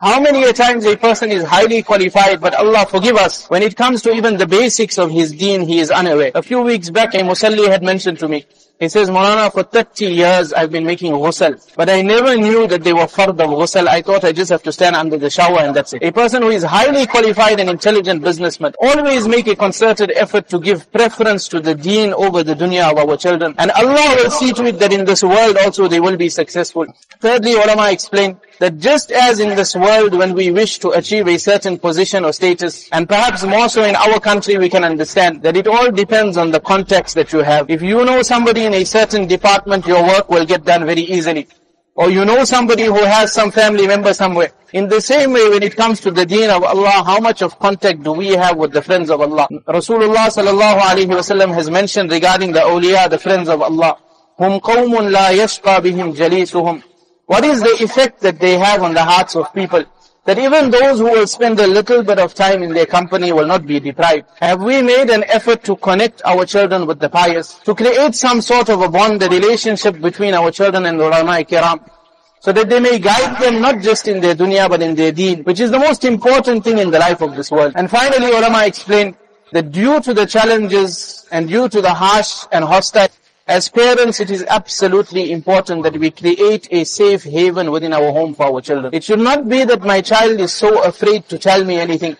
How 0.00 0.20
many 0.20 0.42
a 0.42 0.52
times 0.52 0.84
a 0.84 0.96
person 0.96 1.30
is 1.30 1.44
highly 1.44 1.82
qualified, 1.82 2.40
but 2.40 2.54
Allah 2.54 2.86
forgive 2.86 3.16
us, 3.16 3.46
when 3.46 3.62
it 3.62 3.76
comes 3.76 4.02
to 4.02 4.12
even 4.12 4.36
the 4.36 4.48
basics 4.48 4.98
of 4.98 5.12
his 5.12 5.30
deen, 5.30 5.60
he 5.60 5.78
is 5.78 5.92
unaware. 5.92 6.32
A 6.34 6.42
few 6.42 6.60
weeks 6.62 6.90
back, 6.90 7.14
a 7.14 7.18
musalli 7.18 7.68
had 7.68 7.84
mentioned 7.84 8.18
to 8.18 8.26
me, 8.26 8.44
He 8.82 8.88
says, 8.88 9.10
Maulana, 9.10 9.52
for 9.52 9.62
30 9.62 10.06
years 10.06 10.52
I've 10.52 10.72
been 10.72 10.84
making 10.84 11.12
ghusl. 11.12 11.54
But 11.76 11.88
I 11.88 12.02
never 12.02 12.36
knew 12.36 12.66
that 12.66 12.82
they 12.82 12.92
were 12.92 13.06
fard 13.06 13.28
of 13.28 13.36
ghusl. 13.36 13.86
I 13.86 14.02
thought 14.02 14.24
I 14.24 14.32
just 14.32 14.50
have 14.50 14.64
to 14.64 14.72
stand 14.72 14.96
under 14.96 15.16
the 15.16 15.30
shower 15.30 15.60
and 15.60 15.76
that's 15.76 15.92
it. 15.92 16.02
A 16.02 16.10
person 16.10 16.42
who 16.42 16.48
is 16.48 16.64
highly 16.64 17.06
qualified 17.06 17.60
and 17.60 17.70
intelligent 17.70 18.22
businessman 18.22 18.72
always 18.80 19.28
make 19.28 19.46
a 19.46 19.54
concerted 19.54 20.10
effort 20.16 20.48
to 20.48 20.58
give 20.58 20.90
preference 20.90 21.46
to 21.50 21.60
the 21.60 21.76
deen 21.76 22.12
over 22.12 22.42
the 22.42 22.56
dunya 22.56 22.90
of 22.90 22.98
our 22.98 23.16
children. 23.16 23.54
And 23.56 23.70
Allah 23.70 24.16
will 24.16 24.32
see 24.32 24.52
to 24.52 24.64
it 24.64 24.80
that 24.80 24.92
in 24.92 25.04
this 25.04 25.22
world 25.22 25.58
also 25.58 25.86
they 25.86 26.00
will 26.00 26.16
be 26.16 26.28
successful. 26.28 26.84
Thirdly, 27.20 27.52
ulama 27.52 27.88
explain 27.92 28.40
that 28.58 28.78
just 28.78 29.10
as 29.10 29.40
in 29.40 29.56
this 29.56 29.74
world 29.74 30.14
when 30.14 30.34
we 30.34 30.50
wish 30.50 30.78
to 30.78 30.90
achieve 30.90 31.26
a 31.28 31.38
certain 31.38 31.78
position 31.78 32.24
or 32.24 32.32
status, 32.32 32.88
and 32.92 33.08
perhaps 33.08 33.44
more 33.44 33.68
so 33.68 33.84
in 33.84 33.96
our 33.96 34.20
country 34.20 34.56
we 34.56 34.68
can 34.68 34.84
understand 34.84 35.42
that 35.42 35.56
it 35.56 35.66
all 35.66 35.90
depends 35.90 36.36
on 36.36 36.50
the 36.50 36.60
context 36.60 37.14
that 37.14 37.32
you 37.32 37.40
have. 37.40 37.70
If 37.70 37.82
you 37.82 38.04
know 38.04 38.22
somebody 38.22 38.64
in 38.64 38.71
a 38.74 38.84
certain 38.84 39.26
department, 39.26 39.86
your 39.86 40.02
work 40.02 40.28
will 40.28 40.44
get 40.46 40.64
done 40.64 40.86
very 40.86 41.02
easily. 41.02 41.46
Or 41.94 42.10
you 42.10 42.24
know 42.24 42.44
somebody 42.44 42.84
who 42.84 43.04
has 43.04 43.32
some 43.32 43.50
family 43.50 43.86
member 43.86 44.14
somewhere. 44.14 44.52
In 44.72 44.88
the 44.88 45.00
same 45.00 45.32
way, 45.32 45.48
when 45.50 45.62
it 45.62 45.76
comes 45.76 46.00
to 46.00 46.10
the 46.10 46.24
deen 46.24 46.48
of 46.48 46.64
Allah, 46.64 47.02
how 47.04 47.20
much 47.20 47.42
of 47.42 47.58
contact 47.58 48.02
do 48.02 48.12
we 48.12 48.28
have 48.28 48.56
with 48.56 48.72
the 48.72 48.80
friends 48.80 49.10
of 49.10 49.20
Allah? 49.20 49.46
Rasulullah 49.68 50.32
sallallahu 50.32 50.80
alaihi 50.80 51.08
wasallam 51.08 51.52
has 51.52 51.68
mentioned 51.68 52.10
regarding 52.10 52.52
the 52.52 52.60
awliya, 52.60 53.10
the 53.10 53.18
friends 53.18 53.50
of 53.50 53.60
Allah. 53.60 53.98
Hum 54.38 54.60
qawmun 54.60 55.12
la 55.12 55.28
yashqa 55.28 55.80
bihim 55.80 56.16
jalisuhum. 56.16 56.82
What 57.26 57.44
is 57.44 57.60
the 57.60 57.84
effect 57.84 58.20
that 58.22 58.40
they 58.40 58.56
have 58.58 58.82
on 58.82 58.94
the 58.94 59.04
hearts 59.04 59.36
of 59.36 59.52
people? 59.54 59.84
That 60.24 60.38
even 60.38 60.70
those 60.70 61.00
who 61.00 61.06
will 61.06 61.26
spend 61.26 61.58
a 61.58 61.66
little 61.66 62.04
bit 62.04 62.20
of 62.20 62.32
time 62.32 62.62
in 62.62 62.72
their 62.72 62.86
company 62.86 63.32
will 63.32 63.46
not 63.46 63.66
be 63.66 63.80
deprived. 63.80 64.26
Have 64.38 64.62
we 64.62 64.80
made 64.80 65.10
an 65.10 65.24
effort 65.24 65.64
to 65.64 65.74
connect 65.74 66.22
our 66.24 66.46
children 66.46 66.86
with 66.86 67.00
the 67.00 67.08
pious? 67.08 67.54
To 67.64 67.74
create 67.74 68.14
some 68.14 68.40
sort 68.40 68.68
of 68.70 68.82
a 68.82 68.88
bond, 68.88 69.20
a 69.24 69.28
relationship 69.28 70.00
between 70.00 70.34
our 70.34 70.52
children 70.52 70.86
and 70.86 71.00
the 71.00 71.08
ulama 71.08 71.32
kiram? 71.42 71.90
So 72.38 72.52
that 72.52 72.68
they 72.68 72.78
may 72.78 73.00
guide 73.00 73.40
them 73.42 73.60
not 73.60 73.82
just 73.82 74.06
in 74.06 74.20
their 74.20 74.36
dunya 74.36 74.68
but 74.68 74.80
in 74.80 74.94
their 74.94 75.10
deen, 75.10 75.42
which 75.42 75.58
is 75.58 75.72
the 75.72 75.78
most 75.78 76.04
important 76.04 76.62
thing 76.62 76.78
in 76.78 76.92
the 76.92 77.00
life 77.00 77.20
of 77.20 77.34
this 77.34 77.50
world. 77.50 77.72
And 77.74 77.90
finally 77.90 78.30
ulama 78.30 78.64
explained 78.64 79.16
that 79.50 79.72
due 79.72 80.00
to 80.00 80.14
the 80.14 80.26
challenges 80.26 81.26
and 81.32 81.48
due 81.48 81.68
to 81.68 81.82
the 81.82 81.92
harsh 81.92 82.46
and 82.52 82.64
hostile 82.64 83.08
as 83.46 83.68
parents, 83.68 84.20
it 84.20 84.30
is 84.30 84.44
absolutely 84.48 85.32
important 85.32 85.82
that 85.82 85.96
we 85.96 86.10
create 86.10 86.68
a 86.70 86.84
safe 86.84 87.24
haven 87.24 87.70
within 87.70 87.92
our 87.92 88.12
home 88.12 88.34
for 88.34 88.46
our 88.46 88.60
children. 88.60 88.94
It 88.94 89.02
should 89.04 89.18
not 89.18 89.48
be 89.48 89.64
that 89.64 89.82
my 89.82 90.00
child 90.00 90.40
is 90.40 90.52
so 90.52 90.82
afraid 90.84 91.28
to 91.28 91.38
tell 91.38 91.64
me 91.64 91.78
anything. 91.78 92.16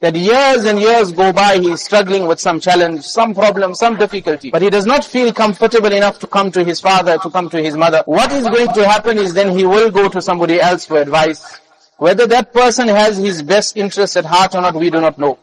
That 0.00 0.14
years 0.14 0.66
and 0.66 0.78
years 0.78 1.10
go 1.12 1.32
by, 1.32 1.56
he 1.58 1.70
is 1.70 1.82
struggling 1.82 2.26
with 2.26 2.38
some 2.38 2.60
challenge, 2.60 3.02
some 3.02 3.34
problem, 3.34 3.74
some 3.74 3.96
difficulty. 3.96 4.50
But 4.50 4.60
he 4.60 4.68
does 4.68 4.84
not 4.84 5.04
feel 5.04 5.32
comfortable 5.32 5.90
enough 5.90 6.18
to 6.18 6.26
come 6.26 6.52
to 6.52 6.62
his 6.62 6.80
father, 6.80 7.16
to 7.16 7.30
come 7.30 7.48
to 7.48 7.62
his 7.62 7.74
mother. 7.74 8.02
What 8.04 8.30
is 8.30 8.44
going 8.44 8.74
to 8.74 8.86
happen 8.86 9.16
is 9.16 9.32
then 9.32 9.56
he 9.56 9.64
will 9.64 9.90
go 9.90 10.10
to 10.10 10.20
somebody 10.20 10.60
else 10.60 10.84
for 10.84 11.00
advice. 11.00 11.58
Whether 11.96 12.26
that 12.26 12.52
person 12.52 12.88
has 12.88 13.16
his 13.16 13.42
best 13.42 13.78
interest 13.78 14.18
at 14.18 14.26
heart 14.26 14.54
or 14.54 14.60
not, 14.60 14.74
we 14.74 14.90
do 14.90 15.00
not 15.00 15.18
know. 15.18 15.38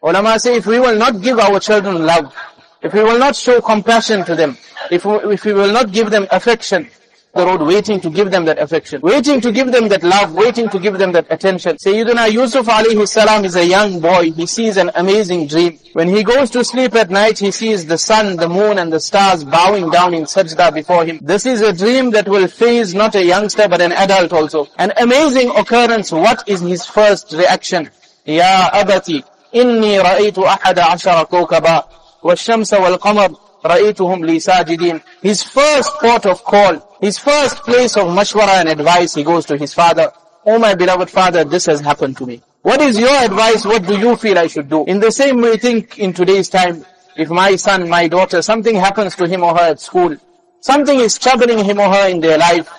Ulama 0.00 0.38
say 0.38 0.56
if 0.56 0.66
we 0.66 0.78
will 0.78 0.96
not 0.96 1.20
give 1.20 1.40
our 1.40 1.58
children 1.58 2.06
love, 2.06 2.32
if 2.82 2.92
we 2.92 3.02
will 3.02 3.18
not 3.18 3.34
show 3.36 3.60
compassion 3.60 4.24
to 4.24 4.34
them, 4.34 4.56
if 4.90 5.04
we, 5.04 5.14
if 5.34 5.44
we 5.44 5.52
will 5.52 5.72
not 5.72 5.92
give 5.92 6.10
them 6.10 6.26
affection, 6.30 6.88
the 7.34 7.44
road 7.44 7.60
waiting 7.62 8.00
to 8.00 8.10
give 8.10 8.30
them 8.30 8.44
that 8.46 8.58
affection, 8.58 9.00
waiting 9.02 9.40
to 9.40 9.52
give 9.52 9.70
them 9.70 9.88
that 9.88 10.02
love, 10.02 10.32
waiting 10.34 10.68
to 10.70 10.78
give 10.78 10.98
them 10.98 11.12
that 11.12 11.26
attention. 11.30 11.76
Sayyidina 11.76 12.32
Yusuf 12.32 12.66
alayhi 12.66 13.06
salam 13.06 13.44
is 13.44 13.54
a 13.54 13.64
young 13.64 14.00
boy. 14.00 14.32
He 14.32 14.46
sees 14.46 14.76
an 14.76 14.90
amazing 14.94 15.46
dream. 15.46 15.78
When 15.92 16.08
he 16.08 16.24
goes 16.24 16.50
to 16.50 16.64
sleep 16.64 16.94
at 16.94 17.10
night, 17.10 17.38
he 17.38 17.50
sees 17.50 17.86
the 17.86 17.98
sun, 17.98 18.36
the 18.36 18.48
moon 18.48 18.78
and 18.78 18.92
the 18.92 18.98
stars 18.98 19.44
bowing 19.44 19.90
down 19.90 20.14
in 20.14 20.24
sajda 20.24 20.72
before 20.74 21.04
him. 21.04 21.18
This 21.22 21.46
is 21.46 21.60
a 21.60 21.72
dream 21.72 22.10
that 22.12 22.28
will 22.28 22.48
faze 22.48 22.94
not 22.94 23.14
a 23.14 23.24
youngster 23.24 23.68
but 23.68 23.80
an 23.80 23.92
adult 23.92 24.32
also. 24.32 24.66
An 24.78 24.92
amazing 24.96 25.50
occurrence. 25.50 26.10
What 26.10 26.48
is 26.48 26.60
his 26.60 26.86
first 26.86 27.32
reaction? 27.32 27.90
Ya 28.24 28.70
abati, 28.72 29.22
inni 29.52 30.02
ra'aytu 30.02 30.44
ahada 30.44 30.82
ashara 30.94 31.28
kawkaba. 31.28 31.97
والشمس 32.23 32.73
والقمر 32.73 33.35
رأيتهم 33.65 34.25
لي 34.25 34.39
ساجدين 34.39 35.01
His 35.21 35.43
first 35.43 35.91
port 35.99 36.25
of 36.25 36.43
call, 36.43 36.97
his 37.01 37.17
first 37.17 37.57
place 37.63 37.97
of 37.97 38.07
mashwara 38.07 38.61
and 38.61 38.69
advice, 38.69 39.15
he 39.15 39.23
goes 39.23 39.45
to 39.45 39.57
his 39.57 39.73
father. 39.73 40.11
Oh 40.45 40.59
my 40.59 40.75
beloved 40.75 41.09
father, 41.09 41.43
this 41.43 41.65
has 41.67 41.79
happened 41.79 42.17
to 42.17 42.25
me. 42.25 42.41
What 42.63 42.81
is 42.81 42.99
your 42.99 43.15
advice? 43.23 43.65
What 43.65 43.85
do 43.85 43.97
you 43.97 44.15
feel 44.15 44.37
I 44.37 44.47
should 44.47 44.69
do? 44.69 44.85
In 44.85 44.99
the 44.99 45.11
same 45.11 45.41
way, 45.41 45.57
think 45.57 45.99
in 45.99 46.13
today's 46.13 46.49
time, 46.49 46.85
if 47.15 47.29
my 47.29 47.55
son, 47.55 47.89
my 47.89 48.07
daughter, 48.07 48.41
something 48.41 48.75
happens 48.75 49.15
to 49.17 49.27
him 49.27 49.43
or 49.43 49.53
her 49.53 49.71
at 49.71 49.79
school, 49.79 50.15
something 50.61 50.99
is 50.99 51.17
troubling 51.17 51.63
him 51.63 51.79
or 51.79 51.89
her 51.93 52.09
in 52.09 52.21
their 52.21 52.37
life, 52.37 52.69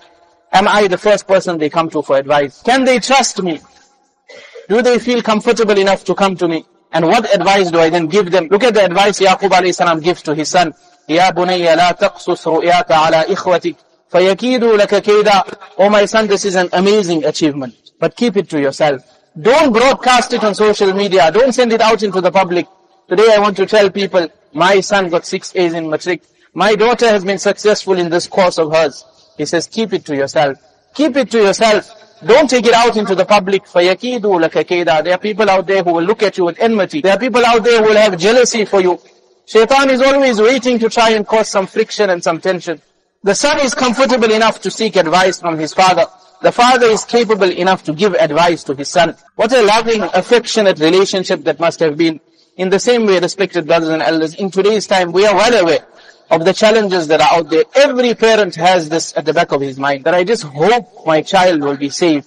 am 0.53 0.69
I 0.69 0.89
the 0.89 0.99
first 0.99 1.27
person 1.27 1.59
they 1.59 1.71
come 1.71 1.91
to 1.91 2.03
for 2.03 2.17
advice? 2.17 2.63
Can 2.63 2.85
they 2.85 2.99
trust 2.99 3.43
me? 3.43 3.61
Do 4.69 4.81
they 4.81 4.99
feel 4.99 5.23
comfortable 5.23 5.79
enough 5.79 6.05
to 6.05 6.15
come 6.15 6.37
to 6.37 6.49
me? 6.49 6.65
And 6.93 7.07
what 7.07 7.33
advice 7.35 7.71
do 7.71 7.79
I 7.79 7.91
then 7.91 8.07
give 8.07 8.31
them? 8.31 8.49
Look 8.49 8.63
at 8.65 8.75
the 8.75 8.85
advice 8.85 9.19
Yaqub 9.21 9.51
alayhi 9.51 9.75
salam 9.75 10.01
gives 10.01 10.23
to 10.23 10.35
his 10.35 10.49
son. 10.49 10.73
يا 11.09 11.31
بني 11.31 11.75
لا 11.77 11.91
تقصص 11.93 12.49
رؤياك 12.49 12.93
على 12.93 13.33
إخوتك 13.33 13.77
فيكيدوا 14.09 14.77
لك 14.77 15.03
كيدا 15.03 15.43
Oh 15.79 15.89
my 15.91 16.05
son, 16.07 16.27
this 16.27 16.45
is 16.45 16.55
an 16.55 16.69
amazing 16.73 17.25
achievement. 17.25 17.75
But 17.99 18.17
keep 18.17 18.37
it 18.37 18.49
to 18.51 18.61
yourself. 18.61 19.03
Don't 19.41 19.73
broadcast 19.73 20.33
it 20.33 20.45
on 20.45 20.55
social 20.55 20.93
media. 20.95 21.31
Don't 21.33 21.53
send 21.53 21.73
it 21.73 21.81
out 21.81 22.03
into 22.03 22.21
the 22.21 22.31
public. 22.31 22.67
Today 23.09 23.35
I 23.35 23.39
want 23.39 23.57
to 23.57 23.67
tell 23.67 23.91
people, 23.91 24.29
my 24.53 24.81
son 24.81 25.11
got 25.11 25.27
six 25.27 25.55
A's 25.57 25.75
in 25.75 25.91
matric. 25.91 26.23
My 26.55 26.77
daughter 26.77 27.09
has 27.09 27.25
been 27.25 27.39
successful 27.39 27.99
in 27.99 28.09
this 28.09 28.29
course 28.29 28.59
of 28.59 28.73
hers. 28.73 29.05
He 29.37 29.45
says, 29.45 29.67
keep 29.67 29.93
it 29.93 30.05
to 30.07 30.15
yourself. 30.15 30.59
Keep 30.95 31.17
it 31.17 31.31
to 31.33 31.39
yourself. 31.39 31.91
Don't 32.25 32.49
take 32.49 32.67
it 32.67 32.73
out 32.75 32.97
into 32.97 33.15
the 33.15 33.25
public. 33.25 33.65
فَيَكِيدُوا 33.65 34.49
لَكَ 34.49 34.65
كَيْدًا 34.65 35.05
There 35.05 35.15
are 35.15 35.19
people 35.19 35.51
out 35.51 35.67
there 35.67 35.83
who 35.83 35.93
will 35.93 36.03
look 36.03 36.23
at 36.23 36.39
you 36.39 36.45
with 36.47 36.59
enmity. 36.59 37.03
There 37.03 37.13
are 37.13 37.19
people 37.19 37.45
out 37.45 37.65
there 37.65 37.83
who 37.83 37.89
will 37.89 37.97
have 37.97 38.19
jealousy 38.19 38.65
for 38.65 38.81
you. 38.81 38.99
Shaitan 39.47 39.91
is 39.91 40.01
always 40.01 40.41
waiting 40.41 40.79
to 40.79 40.89
try 40.89 41.11
and 41.11 41.27
cause 41.27 41.51
some 41.51 41.67
friction 41.67 42.09
and 42.09 42.25
some 42.25 42.41
tension. 42.41 42.81
The 43.23 43.35
son 43.35 43.61
is 43.61 43.75
comfortable 43.75 44.33
enough 44.33 44.61
to 44.63 44.71
seek 44.71 44.97
advice 44.97 45.41
from 45.41 45.59
his 45.59 45.75
father. 45.75 46.07
The 46.41 46.53
father 46.53 46.87
is 46.87 47.05
capable 47.05 47.51
enough 47.51 47.85
to 47.85 47.93
give 47.93 48.15
advice 48.15 48.65
to 48.65 48.75
his 48.75 48.89
son. 48.89 49.17
What 49.37 49.53
a 49.53 49.63
loving, 49.63 50.03
affectionate 50.03 50.79
relationship 50.79 51.45
that 51.45 51.61
must 51.61 51.81
have 51.81 51.97
been. 51.97 52.21
In 52.57 52.71
the 52.71 52.79
same 52.79 53.05
way, 53.07 53.19
respected 53.19 53.67
brothers 53.67 53.89
and 53.89 54.03
elders, 54.03 54.35
in 54.35 54.51
today's 54.51 54.87
time, 54.87 55.13
we 55.13 55.27
are 55.27 55.35
well 55.35 55.63
aware 55.63 55.85
of 56.30 56.46
the 56.46 56.54
challenges 56.54 57.08
that 57.08 57.22
are 57.22 57.38
out 57.38 57.50
there. 57.50 57.64
Every 57.76 58.14
parent 58.14 58.56
has 58.56 58.90
this 58.90 59.16
at 59.18 59.26
the 59.26 59.34
back 59.34 59.52
of 59.52 59.62
his 59.62 59.80
mind, 59.80 60.04
that 60.04 60.14
I 60.14 60.24
just 60.24 60.44
hope 60.44 61.06
my 61.06 61.22
child 61.22 61.62
will 61.62 61.78
be 61.78 61.90
safe. 61.90 62.26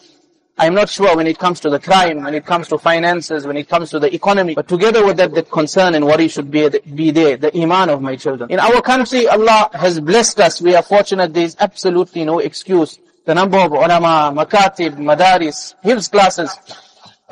I'm 0.58 0.74
not 0.74 0.90
sure 0.90 1.16
when 1.16 1.26
it 1.26 1.38
comes 1.38 1.60
to 1.60 1.70
the 1.70 1.80
crime, 1.80 2.22
when 2.22 2.34
it 2.34 2.44
comes 2.44 2.68
to 2.68 2.78
finances, 2.78 3.46
when 3.46 3.56
it 3.56 3.68
comes 3.68 3.90
to 3.90 3.98
the 3.98 4.14
economy, 4.14 4.54
but 4.54 4.68
together 4.68 5.04
with 5.04 5.16
that, 5.16 5.34
the 5.34 5.42
concern 5.42 5.94
and 5.94 6.04
worry 6.04 6.28
should 6.28 6.50
be, 6.50 6.68
be 6.94 7.10
there, 7.10 7.36
the 7.36 7.56
iman 7.58 7.88
of 7.88 8.02
my 8.02 8.16
children. 8.16 8.50
In 8.50 8.60
our 8.60 8.82
country, 8.82 9.26
Allah 9.26 9.70
has 9.72 9.98
blessed 9.98 10.40
us. 10.40 10.60
We 10.60 10.74
are 10.76 10.82
fortunate. 10.82 11.32
There 11.32 11.44
is 11.44 11.56
absolutely 11.58 12.24
no 12.24 12.38
excuse. 12.38 12.98
The 13.24 13.34
number 13.34 13.58
of 13.58 13.72
ulama, 13.72 14.32
makatib, 14.36 14.96
madaris, 14.96 15.74
hifz 15.82 16.10
classes, 16.10 16.50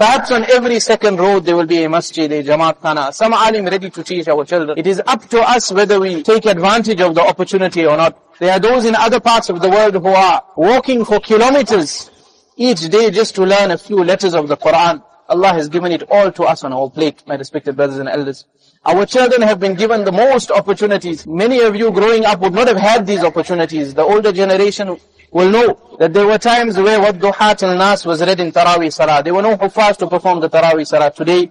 Perhaps 0.00 0.30
on 0.30 0.50
every 0.50 0.80
second 0.80 1.20
road 1.20 1.44
there 1.44 1.54
will 1.54 1.66
be 1.66 1.84
a 1.84 1.88
masjid, 1.90 2.32
a 2.32 2.42
jamaat 2.42 2.80
khana, 2.80 3.12
some 3.12 3.34
alim 3.34 3.66
ready 3.66 3.90
to 3.90 4.02
teach 4.02 4.26
our 4.28 4.46
children. 4.46 4.78
It 4.78 4.86
is 4.86 5.02
up 5.06 5.28
to 5.28 5.42
us 5.42 5.70
whether 5.70 6.00
we 6.00 6.22
take 6.22 6.46
advantage 6.46 7.02
of 7.02 7.14
the 7.14 7.20
opportunity 7.20 7.84
or 7.84 7.98
not. 7.98 8.16
There 8.38 8.50
are 8.50 8.58
those 8.58 8.86
in 8.86 8.94
other 8.94 9.20
parts 9.20 9.50
of 9.50 9.60
the 9.60 9.68
world 9.68 9.92
who 9.92 10.08
are 10.08 10.42
walking 10.56 11.04
for 11.04 11.20
kilometers 11.20 12.10
each 12.56 12.88
day 12.88 13.10
just 13.10 13.34
to 13.34 13.42
learn 13.44 13.72
a 13.72 13.76
few 13.76 14.02
letters 14.02 14.34
of 14.34 14.48
the 14.48 14.56
Quran. 14.56 15.04
Allah 15.28 15.52
has 15.52 15.68
given 15.68 15.92
it 15.92 16.04
all 16.10 16.32
to 16.32 16.44
us 16.44 16.64
on 16.64 16.72
our 16.72 16.88
plate, 16.88 17.22
my 17.26 17.34
respected 17.34 17.76
brothers 17.76 17.98
and 17.98 18.08
elders. 18.08 18.46
Our 18.86 19.04
children 19.04 19.42
have 19.42 19.60
been 19.60 19.74
given 19.74 20.06
the 20.06 20.12
most 20.12 20.50
opportunities. 20.50 21.26
Many 21.26 21.60
of 21.60 21.76
you 21.76 21.90
growing 21.90 22.24
up 22.24 22.40
would 22.40 22.54
not 22.54 22.68
have 22.68 22.78
had 22.78 23.06
these 23.06 23.22
opportunities. 23.22 23.92
The 23.92 24.02
older 24.02 24.32
generation 24.32 24.98
will 25.30 25.50
know 25.50 25.96
that 25.98 26.12
there 26.12 26.26
were 26.26 26.38
times 26.38 26.76
where 26.76 27.00
what 27.00 27.18
Duhat 27.18 27.62
al-Nas 27.62 28.04
was 28.06 28.20
read 28.20 28.40
in 28.40 28.52
Taraweeh 28.52 28.92
Salah. 28.92 29.22
There 29.22 29.34
were 29.34 29.42
no 29.42 29.56
Hufaz 29.56 29.96
to 29.98 30.06
perform 30.06 30.40
the 30.40 30.50
Taraweeh 30.50 30.86
Salah. 30.86 31.10
Today, 31.12 31.50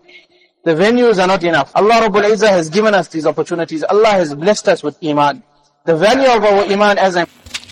the 0.64 0.72
venues 0.72 1.22
are 1.22 1.28
not 1.28 1.44
enough. 1.44 1.72
Allah 1.76 2.10
Rabbul 2.10 2.24
Izzah 2.24 2.50
has 2.50 2.70
given 2.70 2.94
us 2.94 3.08
these 3.08 3.26
opportunities. 3.26 3.84
Allah 3.84 4.10
has 4.10 4.36
blessed 4.36 4.68
us 4.68 4.84
with 4.84 4.98
Iman. 5.04 5.44
The 5.86 5.96
value 5.96 6.30
of 6.30 6.44
our 6.44 6.64
Iman, 6.66 6.98
as 6.98 7.16
I'm 7.16 7.28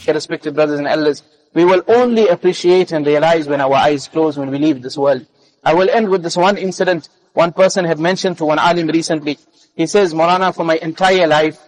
respected 0.08 0.56
brothers 0.56 0.80
and 0.80 0.88
elders, 0.88 1.24
we 1.54 1.66
will 1.66 1.84
only 1.88 2.28
appreciate 2.28 2.92
and 2.92 3.06
realize 3.06 3.48
when 3.48 3.60
our 3.60 3.74
eyes 3.74 4.08
close 4.08 4.38
when 4.38 4.50
we 4.52 4.58
leave 4.58 4.82
this 4.82 4.98
world. 4.98 5.26
I 5.64 5.74
will 5.74 5.90
end 5.90 6.10
with 6.10 6.24
this 6.24 6.38
one 6.38 6.58
incident. 6.58 7.10
One 7.34 7.52
person 7.52 7.84
had 7.84 8.00
mentioned 8.00 8.38
to 8.38 8.46
one 8.46 8.60
alim 8.60 8.88
recently. 8.88 9.38
He 9.76 9.86
says, 9.86 10.14
Maulana, 10.14 10.56
for 10.56 10.64
my 10.64 10.78
entire 10.78 11.28
life, 11.28 11.60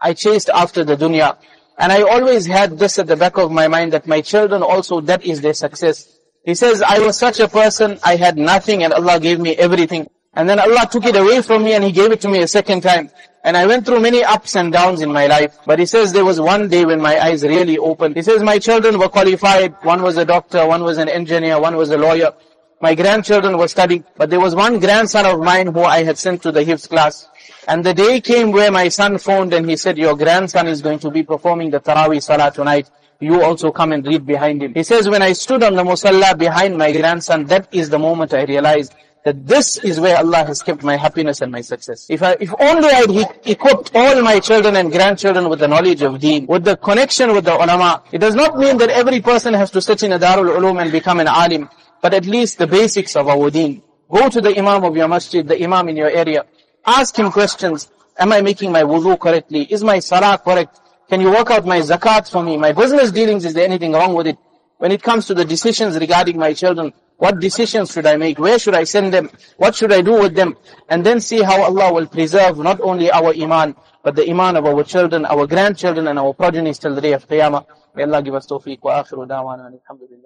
I 0.00 0.14
chased 0.14 0.48
after 0.48 0.84
the 0.84 0.96
dunya. 0.96 1.36
And 1.78 1.92
I 1.92 2.02
always 2.02 2.44
had 2.44 2.78
this 2.78 2.98
at 2.98 3.06
the 3.06 3.16
back 3.16 3.38
of 3.38 3.52
my 3.52 3.68
mind 3.68 3.92
that 3.92 4.06
my 4.06 4.20
children 4.20 4.62
also, 4.62 5.00
that 5.02 5.24
is 5.24 5.40
their 5.40 5.54
success. 5.54 6.18
He 6.44 6.54
says, 6.56 6.82
I 6.82 6.98
was 6.98 7.16
such 7.16 7.38
a 7.38 7.46
person, 7.46 7.98
I 8.02 8.16
had 8.16 8.36
nothing 8.36 8.82
and 8.82 8.92
Allah 8.92 9.20
gave 9.20 9.38
me 9.38 9.54
everything. 9.54 10.08
And 10.34 10.48
then 10.48 10.58
Allah 10.58 10.88
took 10.90 11.04
it 11.04 11.14
away 11.14 11.40
from 11.42 11.62
me 11.62 11.74
and 11.74 11.84
He 11.84 11.92
gave 11.92 12.10
it 12.10 12.20
to 12.22 12.28
me 12.28 12.42
a 12.42 12.48
second 12.48 12.82
time. 12.82 13.10
And 13.44 13.56
I 13.56 13.66
went 13.66 13.86
through 13.86 14.00
many 14.00 14.24
ups 14.24 14.56
and 14.56 14.72
downs 14.72 15.00
in 15.02 15.12
my 15.12 15.26
life. 15.26 15.56
But 15.66 15.78
He 15.78 15.86
says 15.86 16.12
there 16.12 16.24
was 16.24 16.40
one 16.40 16.68
day 16.68 16.84
when 16.84 17.00
my 17.00 17.18
eyes 17.18 17.44
really 17.44 17.78
opened. 17.78 18.16
He 18.16 18.22
says 18.22 18.42
my 18.42 18.58
children 18.58 18.98
were 18.98 19.08
qualified. 19.08 19.76
One 19.82 20.02
was 20.02 20.16
a 20.16 20.24
doctor, 20.24 20.66
one 20.66 20.82
was 20.82 20.98
an 20.98 21.08
engineer, 21.08 21.60
one 21.60 21.76
was 21.76 21.90
a 21.90 21.96
lawyer. 21.96 22.34
My 22.80 22.94
grandchildren 22.94 23.56
were 23.56 23.68
studying. 23.68 24.04
But 24.16 24.30
there 24.30 24.40
was 24.40 24.54
one 24.54 24.80
grandson 24.80 25.26
of 25.26 25.40
mine 25.40 25.68
who 25.68 25.82
I 25.82 26.02
had 26.02 26.18
sent 26.18 26.42
to 26.42 26.52
the 26.52 26.64
Hifz 26.64 26.88
class. 26.88 27.28
And 27.68 27.84
the 27.84 27.92
day 27.92 28.22
came 28.22 28.50
where 28.50 28.70
my 28.72 28.88
son 28.88 29.18
phoned 29.18 29.52
and 29.52 29.68
he 29.68 29.76
said, 29.76 29.98
your 29.98 30.16
grandson 30.16 30.66
is 30.68 30.80
going 30.80 31.00
to 31.00 31.10
be 31.10 31.22
performing 31.22 31.70
the 31.70 31.80
Taraweeh 31.80 32.22
Salah 32.22 32.50
tonight. 32.50 32.90
You 33.20 33.42
also 33.42 33.70
come 33.70 33.92
and 33.92 34.06
read 34.06 34.24
behind 34.24 34.62
him. 34.62 34.72
He 34.72 34.82
says, 34.82 35.06
when 35.06 35.20
I 35.20 35.34
stood 35.34 35.62
on 35.62 35.74
the 35.74 35.84
Musalla 35.84 36.38
behind 36.38 36.78
my 36.78 36.92
grandson, 36.92 37.44
that 37.46 37.68
is 37.70 37.90
the 37.90 37.98
moment 37.98 38.32
I 38.32 38.44
realized 38.44 38.94
that 39.26 39.46
this 39.46 39.76
is 39.78 40.00
where 40.00 40.16
Allah 40.16 40.44
has 40.46 40.62
kept 40.62 40.82
my 40.82 40.96
happiness 40.96 41.42
and 41.42 41.52
my 41.52 41.60
success. 41.60 42.06
If 42.08 42.22
I, 42.22 42.38
if 42.40 42.50
only 42.58 42.88
I 42.88 43.04
equipped 43.44 43.90
all 43.94 44.22
my 44.22 44.40
children 44.40 44.76
and 44.76 44.90
grandchildren 44.90 45.50
with 45.50 45.58
the 45.58 45.68
knowledge 45.68 46.00
of 46.00 46.18
deen, 46.20 46.46
with 46.46 46.64
the 46.64 46.76
connection 46.78 47.34
with 47.34 47.44
the 47.44 47.54
ulama, 47.54 48.02
it 48.12 48.18
does 48.18 48.34
not 48.34 48.58
mean 48.58 48.78
that 48.78 48.88
every 48.88 49.20
person 49.20 49.52
has 49.52 49.70
to 49.72 49.82
sit 49.82 50.02
in 50.04 50.12
a 50.12 50.18
Darul 50.18 50.56
Ulum 50.56 50.80
and 50.80 50.90
become 50.90 51.20
an 51.20 51.28
alim, 51.28 51.68
but 52.00 52.14
at 52.14 52.24
least 52.24 52.56
the 52.56 52.66
basics 52.66 53.14
of 53.14 53.28
our 53.28 53.50
deen. 53.50 53.82
Go 54.08 54.30
to 54.30 54.40
the 54.40 54.56
imam 54.56 54.84
of 54.84 54.96
your 54.96 55.08
masjid, 55.08 55.46
the 55.46 55.62
imam 55.62 55.90
in 55.90 55.96
your 55.98 56.08
area. 56.08 56.46
Ask 56.88 57.18
him 57.18 57.30
questions. 57.30 57.90
Am 58.18 58.32
I 58.32 58.40
making 58.40 58.72
my 58.72 58.82
wudu 58.82 59.20
correctly? 59.20 59.64
Is 59.64 59.84
my 59.84 59.98
salah 59.98 60.38
correct? 60.38 60.80
Can 61.10 61.20
you 61.20 61.30
work 61.30 61.50
out 61.50 61.66
my 61.66 61.80
zakat 61.80 62.30
for 62.32 62.42
me? 62.42 62.56
My 62.56 62.72
business 62.72 63.12
dealings, 63.12 63.44
is 63.44 63.52
there 63.52 63.66
anything 63.66 63.92
wrong 63.92 64.14
with 64.14 64.26
it? 64.26 64.38
When 64.78 64.90
it 64.90 65.02
comes 65.02 65.26
to 65.26 65.34
the 65.34 65.44
decisions 65.44 65.98
regarding 65.98 66.38
my 66.38 66.54
children, 66.54 66.94
what 67.18 67.40
decisions 67.40 67.92
should 67.92 68.06
I 68.06 68.16
make? 68.16 68.38
Where 68.38 68.58
should 68.58 68.74
I 68.74 68.84
send 68.84 69.12
them? 69.12 69.28
What 69.58 69.74
should 69.74 69.92
I 69.92 70.00
do 70.00 70.18
with 70.18 70.34
them? 70.34 70.56
And 70.88 71.04
then 71.04 71.20
see 71.20 71.42
how 71.42 71.60
Allah 71.62 71.92
will 71.92 72.06
preserve 72.06 72.56
not 72.56 72.80
only 72.80 73.10
our 73.10 73.34
iman, 73.34 73.76
but 74.02 74.16
the 74.16 74.26
iman 74.30 74.56
of 74.56 74.64
our 74.64 74.82
children, 74.82 75.26
our 75.26 75.46
grandchildren, 75.46 76.08
and 76.08 76.18
our 76.18 76.32
progeny 76.32 76.72
till 76.72 76.94
the 76.94 77.02
day 77.02 77.12
of 77.12 77.28
Qiyamah. 77.28 77.66
May 77.96 78.04
Allah 78.04 78.22
give 78.22 78.34
us 78.34 78.46
tawfiq 78.46 78.78
wa 78.82 79.02
akhiru 79.02 79.28
da'wana 79.28 79.66
alhamdulillah. 79.76 80.18